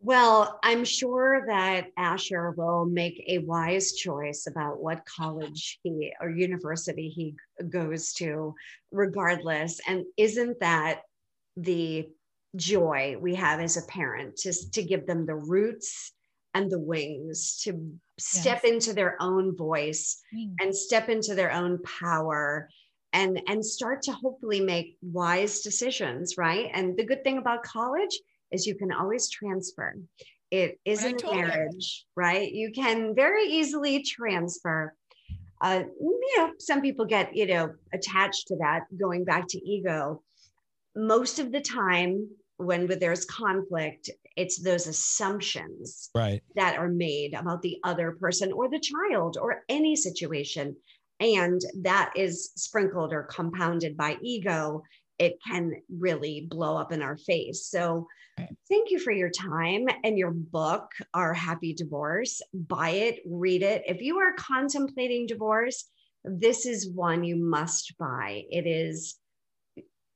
[0.00, 6.30] Well, I'm sure that Asher will make a wise choice about what college he or
[6.30, 7.34] university he
[7.68, 8.54] goes to,
[8.92, 9.80] regardless.
[9.88, 11.00] And isn't that
[11.56, 12.08] the
[12.54, 16.12] joy we have as a parent to, to give them the roots
[16.54, 18.72] and the wings to step yes.
[18.72, 20.20] into their own voice
[20.60, 22.68] and step into their own power
[23.12, 26.70] and and start to hopefully make wise decisions right?
[26.72, 28.18] And the good thing about college
[28.50, 29.94] is you can always transfer.
[30.50, 32.50] It isn't a marriage right?
[32.50, 34.94] You can very easily transfer.
[35.60, 40.22] Uh, you know some people get you know attached to that going back to ego.
[40.94, 42.28] Most of the time
[42.58, 46.42] when there's conflict it's those assumptions right.
[46.54, 50.76] that are made about the other person or the child or any situation
[51.20, 54.82] and that is sprinkled or compounded by ego
[55.18, 57.66] it can really blow up in our face.
[57.66, 58.06] So
[58.68, 62.40] thank you for your time and your book our happy divorce.
[62.54, 63.82] Buy it read it.
[63.84, 65.86] If you are contemplating divorce
[66.24, 68.44] this is one you must buy.
[68.50, 69.16] It is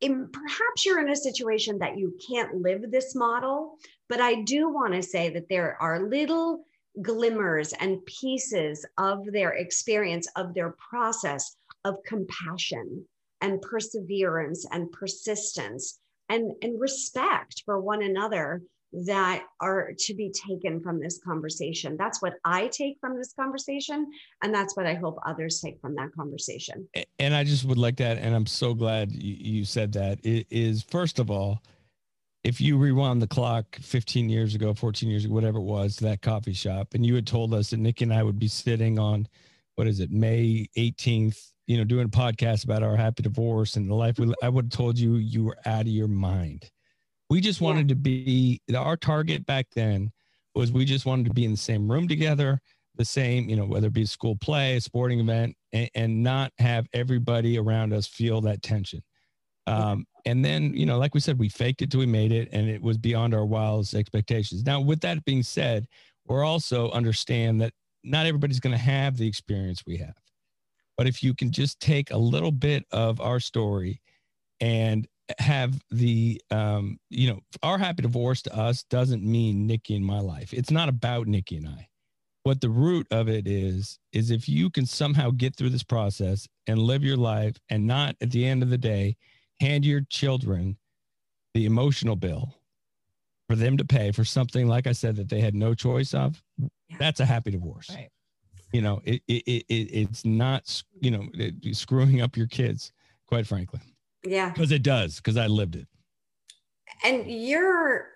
[0.01, 3.77] in, perhaps you're in a situation that you can't live this model
[4.09, 6.65] but i do want to say that there are little
[7.01, 13.05] glimmers and pieces of their experience, of their process of compassion
[13.41, 18.63] and perseverance and persistence and, and respect for one another
[18.93, 21.97] that are to be taken from this conversation.
[21.99, 24.07] That's what I take from this conversation.
[24.43, 26.87] And that's what I hope others take from that conversation.
[27.19, 28.19] And I just would like that.
[28.19, 30.21] And I'm so glad you said that.
[30.25, 31.63] It is, first of all,
[32.45, 36.23] if you rewind the clock 15 years ago, 14 years ago, whatever it was, that
[36.23, 39.29] coffee shop, and you had told us that Nick and I would be sitting on,
[39.77, 43.89] what is it, May 18th, you know, doing a podcast about our happy divorce and
[43.89, 46.69] the life we, I would have told you you were out of your mind.
[47.31, 47.95] We just wanted yeah.
[47.95, 50.11] to be, our target back then
[50.55, 52.61] was we just wanted to be in the same room together,
[52.97, 56.23] the same, you know, whether it be a school play, a sporting event, and, and
[56.23, 59.03] not have everybody around us feel that tension.
[59.67, 62.49] Um, and then, you know, like we said, we faked it till we made it,
[62.53, 64.65] and it was beyond our wildest expectations.
[64.65, 65.87] Now, with that being said,
[66.27, 67.73] we're also understand that
[68.05, 70.15] not everybody's going to have the experience we have.
[70.97, 74.01] But if you can just take a little bit of our story
[74.61, 75.09] and
[75.39, 80.21] have the, um, you know, our happy divorce to us doesn't mean Nikki in my
[80.21, 80.53] life.
[80.53, 81.89] It's not about Nikki and I.
[82.45, 86.47] What the root of it is, is if you can somehow get through this process
[86.67, 89.17] and live your life and not at the end of the day,
[89.63, 90.77] hand your children
[91.55, 92.53] the emotional bill
[93.49, 96.43] for them to pay for something like I said that they had no choice of,
[96.59, 96.97] yeah.
[96.99, 97.89] that's a happy divorce.
[97.91, 98.09] Right.
[98.73, 101.29] You know, it, it, it, it's not, you know,
[101.73, 102.93] screwing up your kids,
[103.27, 103.81] quite frankly.
[104.25, 104.51] Yeah.
[104.51, 105.87] Because it does, because I lived it.
[107.05, 108.09] And you're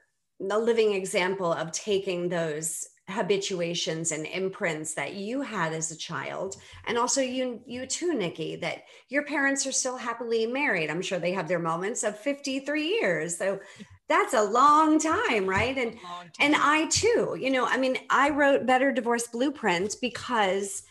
[0.50, 6.56] a living example of taking those habituations and imprints that you had as a child.
[6.86, 10.90] And also you you too nikki that your parents are still happily married.
[10.90, 13.36] I'm sure they have their moments of 53 years.
[13.36, 13.60] So
[14.08, 15.76] that's a long time right?
[15.76, 16.30] And time.
[16.40, 20.84] and i too you know i mean i wrote better divorce blueprint because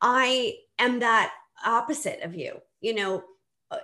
[0.00, 1.32] i am that
[1.64, 2.60] opposite of you.
[2.80, 3.24] You know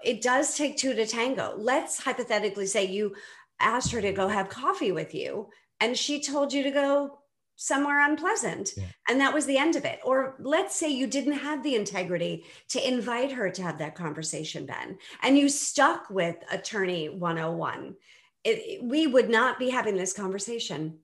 [0.05, 1.55] it does take two to tango.
[1.57, 3.15] Let's hypothetically say you
[3.59, 5.49] asked her to go have coffee with you
[5.81, 7.19] and she told you to go
[7.59, 8.71] somewhere unpleasant.
[8.77, 8.85] Yeah.
[9.09, 9.99] And that was the end of it.
[10.05, 14.65] Or let's say you didn't have the integrity to invite her to have that conversation,
[14.65, 17.97] Ben, and you stuck with attorney 101.
[18.45, 20.99] It, we would not be having this conversation.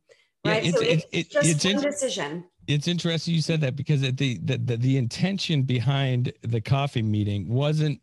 [0.45, 0.63] Right.
[0.63, 2.45] Yeah, it's, so it's, it's, just it's, one decision.
[2.69, 7.49] It's interesting you said that because the, the, the, the intention behind the coffee meeting
[7.49, 8.01] wasn't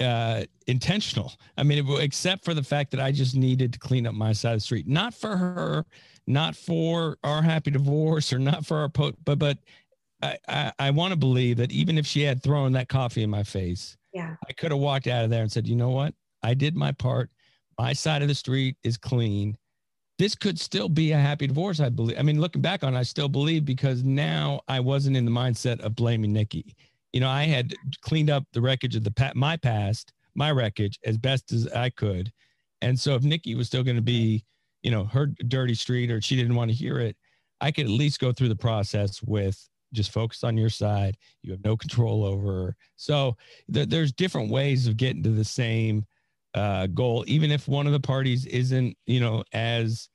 [0.00, 1.32] uh, intentional.
[1.56, 4.32] I mean, it, except for the fact that I just needed to clean up my
[4.32, 5.84] side of the street, not for her
[6.26, 9.58] not for our happy divorce or not for our po- but but
[10.22, 13.30] I, I, I want to believe that even if she had thrown that coffee in
[13.30, 16.14] my face, yeah, I could have walked out of there and said, you know what,
[16.42, 17.30] I did my part.
[17.78, 19.58] My side of the street is clean.
[20.16, 21.80] This could still be a happy divorce.
[21.80, 22.18] I believe.
[22.18, 25.30] I mean, looking back on, it, I still believe because now I wasn't in the
[25.30, 26.76] mindset of blaming Nikki.
[27.14, 31.16] You know, I had cleaned up the wreckage of the my past, my wreckage as
[31.16, 32.30] best as I could,
[32.82, 34.44] and so if Nikki was still going to be
[34.84, 37.16] you know her dirty street or she didn't want to hear it
[37.60, 41.16] i could at least go through the process with just focus on your side.
[41.42, 43.36] You have no control over so
[43.72, 46.04] th- there's different ways of getting to the same
[46.54, 50.08] uh, goal even if one of the parties isn't you know as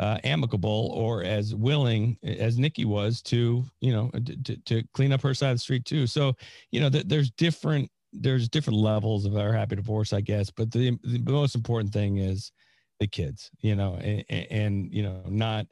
[0.00, 4.10] uh, amicable or as willing as Nikki was to, you know,
[4.44, 6.06] to, to clean up her side of the street too.
[6.06, 6.34] So,
[6.72, 10.50] you know, th- there's different there's different levels of our happy divorce, I guess.
[10.50, 12.50] But the, the most important thing is
[12.98, 15.66] the kids, you know, and, and you know, not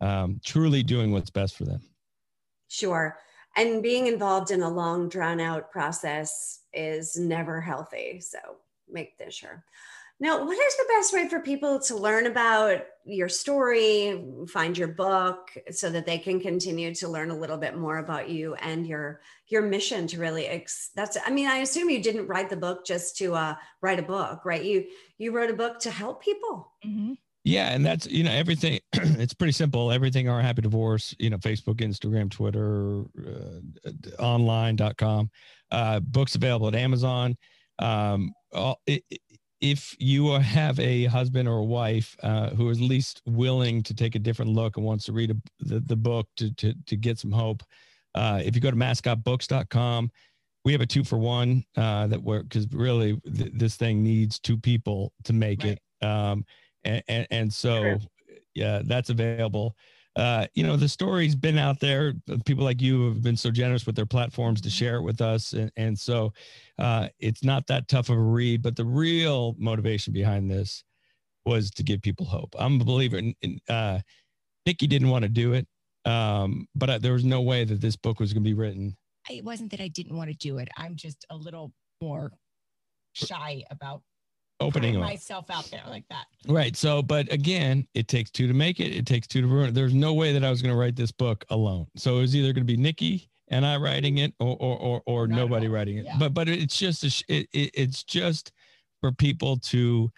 [0.00, 1.80] um, truly doing what's best for them.
[2.68, 3.18] Sure.
[3.56, 8.20] And being involved in a long, drawn out process is never healthy.
[8.20, 8.38] So
[8.88, 9.64] make this sure.
[10.22, 14.88] Now, what is the best way for people to learn about your story, find your
[14.88, 18.86] book, so that they can continue to learn a little bit more about you and
[18.86, 20.46] your your mission to really?
[20.46, 21.16] Ex- that's.
[21.24, 24.44] I mean, I assume you didn't write the book just to uh, write a book,
[24.44, 24.62] right?
[24.62, 24.84] You
[25.16, 26.70] you wrote a book to help people.
[26.86, 27.14] Mm-hmm.
[27.44, 28.80] Yeah, and that's you know everything.
[28.92, 29.90] it's pretty simple.
[29.90, 31.14] Everything our happy divorce.
[31.18, 35.30] You know, Facebook, Instagram, Twitter, uh, online.com.
[35.70, 37.38] Uh, books available at Amazon.
[37.78, 39.02] Um, all, it,
[39.60, 43.94] if you have a husband or a wife uh, who is at least willing to
[43.94, 46.96] take a different look and wants to read a, the, the book to, to, to
[46.96, 47.62] get some hope,
[48.14, 50.10] uh, if you go to mascotbooks.com,
[50.64, 54.38] we have a two for one uh, that work because really th- this thing needs
[54.38, 55.78] two people to make right.
[56.02, 56.06] it.
[56.06, 56.44] Um,
[56.84, 57.98] and, and, and so,
[58.54, 59.76] yeah, that's available
[60.16, 62.14] uh, you know, the story's been out there.
[62.44, 65.52] People like you have been so generous with their platforms to share it with us.
[65.52, 66.32] And, and so
[66.78, 70.82] uh, it's not that tough of a read, but the real motivation behind this
[71.46, 72.54] was to give people hope.
[72.58, 74.00] I'm a believer in, in uh,
[74.66, 75.66] Nikki didn't want to do it.
[76.04, 78.96] Um, but I, there was no way that this book was going to be written.
[79.28, 80.68] It wasn't that I didn't want to do it.
[80.76, 82.32] I'm just a little more
[83.12, 84.02] shy about
[84.60, 86.26] opening myself out there like that.
[86.46, 86.76] Right.
[86.76, 88.94] So, but again, it takes two to make it.
[88.94, 89.74] It takes two to ruin it.
[89.74, 91.86] There's no way that I was going to write this book alone.
[91.96, 95.02] So it was either going to be Nikki and I writing it, or or or,
[95.06, 96.04] or nobody writing it.
[96.04, 96.16] Yeah.
[96.18, 98.52] But but it's just a, it, it, it's just
[99.00, 100.10] for people to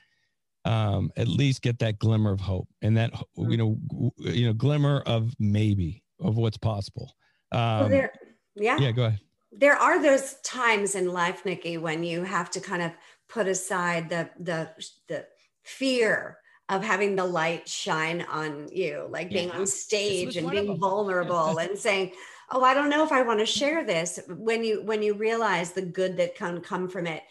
[0.65, 3.77] um at least get that glimmer of hope and that you know
[4.19, 7.17] you know glimmer of maybe of what's possible.
[7.51, 8.13] Um, well, there,
[8.55, 8.79] yeah.
[8.79, 8.93] Yeah.
[8.93, 9.21] Go ahead.
[9.53, 12.93] There are those times in life, Nikki, when you have to kind of
[13.29, 14.71] put aside the the
[15.09, 15.27] the
[15.63, 16.39] fear
[16.69, 21.79] of having the light shine on you, like being on stage and being vulnerable and
[21.79, 22.13] saying,
[22.51, 25.73] "Oh, I don't know if I want to share this." When you when you realize
[25.73, 27.23] the good that can come from it,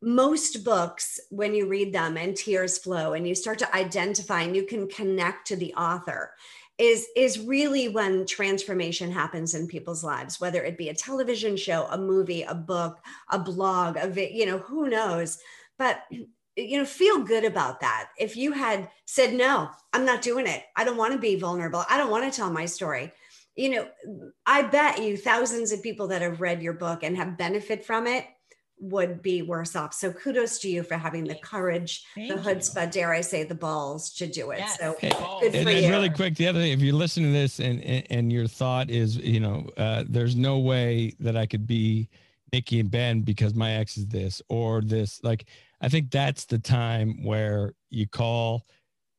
[0.00, 4.56] most books, when you read them and tears flow, and you start to identify and
[4.56, 6.32] you can connect to the author,
[6.80, 11.86] is is really when transformation happens in people's lives whether it be a television show
[11.90, 12.98] a movie a book
[13.30, 15.38] a blog a vi- you know who knows?
[15.78, 16.02] But
[16.56, 18.08] you know feel good about that.
[18.18, 20.62] If you had said no i'm not doing it.
[20.74, 21.84] I don't want to be vulnerable.
[21.88, 23.12] I don't want to tell my story.
[23.56, 23.88] You know
[24.46, 28.06] i bet you thousands of people that have read your book and have benefit from
[28.06, 28.24] it
[28.80, 29.92] would be worse off.
[29.92, 33.54] So kudos to you for having the courage, Thank the chutzpah, dare I say, the
[33.54, 34.58] balls to do it.
[34.58, 34.78] Yes.
[34.78, 35.90] So good and, for and you.
[35.90, 38.90] really quick, the other thing, if you're listening to this and, and, and your thought
[38.90, 42.08] is, you know, uh, there's no way that I could be
[42.52, 45.22] Nikki and Ben because my ex is this or this.
[45.22, 45.46] Like,
[45.80, 48.64] I think that's the time where you call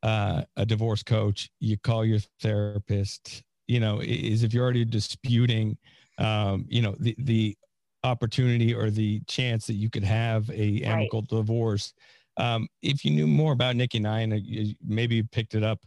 [0.04, 3.44] uh, a divorce coach, you call your therapist.
[3.68, 5.78] You know, is if you're already disputing,
[6.18, 7.58] um, you know, the the
[8.04, 11.30] opportunity or the chance that you could have a amicable right.
[11.30, 11.94] divorce.
[12.38, 15.64] Um, if you knew more about Nikki and I, and uh, maybe you picked it
[15.64, 15.80] up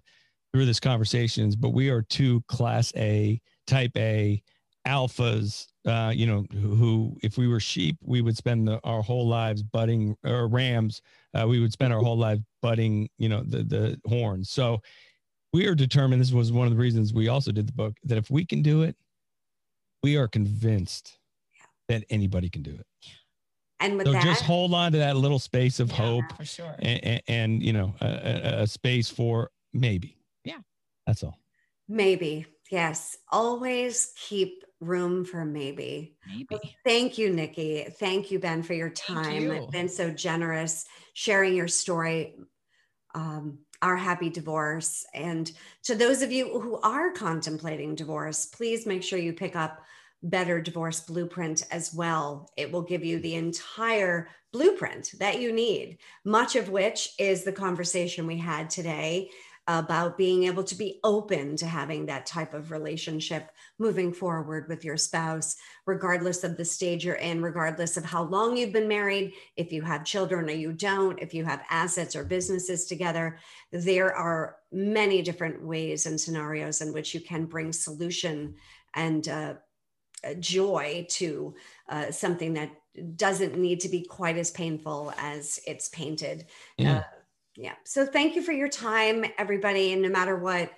[0.52, 4.42] through this conversations, but we are two class A, type A
[4.86, 9.02] alphas, uh, you know, who, who, if we were sheep, we would spend the, our
[9.02, 11.00] whole lives butting or rams.
[11.32, 14.50] Uh, we would spend our whole life butting, you know, the, the horns.
[14.50, 14.80] So
[15.52, 16.20] we are determined.
[16.20, 18.62] This was one of the reasons we also did the book that if we can
[18.62, 18.96] do it,
[20.02, 21.18] we are convinced
[21.88, 22.86] that anybody can do it.
[23.80, 26.44] And with so that, just hold on to that little space of yeah, hope, for
[26.44, 30.16] sure, and, and, and you know, a, a, space for maybe.
[30.44, 30.58] Yeah,
[31.06, 31.38] that's all.
[31.88, 33.18] Maybe yes.
[33.30, 36.16] Always keep room for maybe.
[36.26, 36.46] Maybe.
[36.50, 37.84] Well, thank you, Nikki.
[37.84, 39.42] Thank you, Ben, for your time.
[39.42, 39.68] You.
[39.70, 42.34] Been so generous sharing your story.
[43.14, 45.04] Um, our happy divorce.
[45.14, 45.50] And
[45.84, 49.82] to those of you who are contemplating divorce, please make sure you pick up
[50.24, 52.50] Better Divorce Blueprint as well.
[52.56, 57.52] It will give you the entire blueprint that you need, much of which is the
[57.52, 59.30] conversation we had today
[59.66, 64.84] about being able to be open to having that type of relationship moving forward with
[64.84, 65.56] your spouse,
[65.86, 69.80] regardless of the stage you're in, regardless of how long you've been married, if you
[69.80, 73.38] have children or you don't, if you have assets or businesses together.
[73.72, 78.54] There are many different ways and scenarios in which you can bring solution
[78.94, 79.54] and uh,
[80.34, 81.54] joy to
[81.88, 82.70] uh, something that
[83.16, 86.46] doesn't need to be quite as painful as it's painted.
[86.78, 86.98] Yeah.
[86.98, 87.02] Uh,
[87.56, 87.74] Yeah.
[87.84, 89.92] So thank you for your time, everybody.
[89.92, 90.72] And no matter what,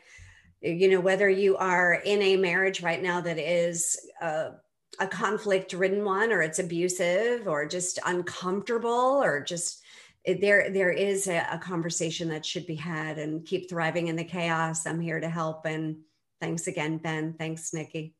[0.61, 4.51] you know, whether you are in a marriage right now that is uh,
[4.99, 9.83] a conflict ridden one, or it's abusive, or just uncomfortable, or just
[10.27, 14.25] there there is a, a, conversation that should be had and keep thriving in the
[14.25, 15.99] chaos i'm here to help and
[16.41, 18.16] thanks again ben thanks nikki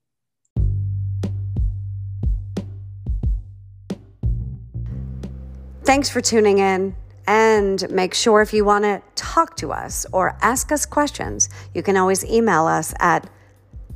[5.87, 6.97] thanks for tuning in
[7.29, 11.83] and make sure if you want to talk to us or ask us questions you
[11.83, 13.31] can always email us at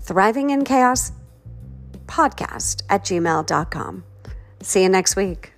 [0.05, 1.13] thrivinginchaospodcast in chaos
[2.07, 4.05] podcast at gmail.com
[4.63, 5.53] see you next week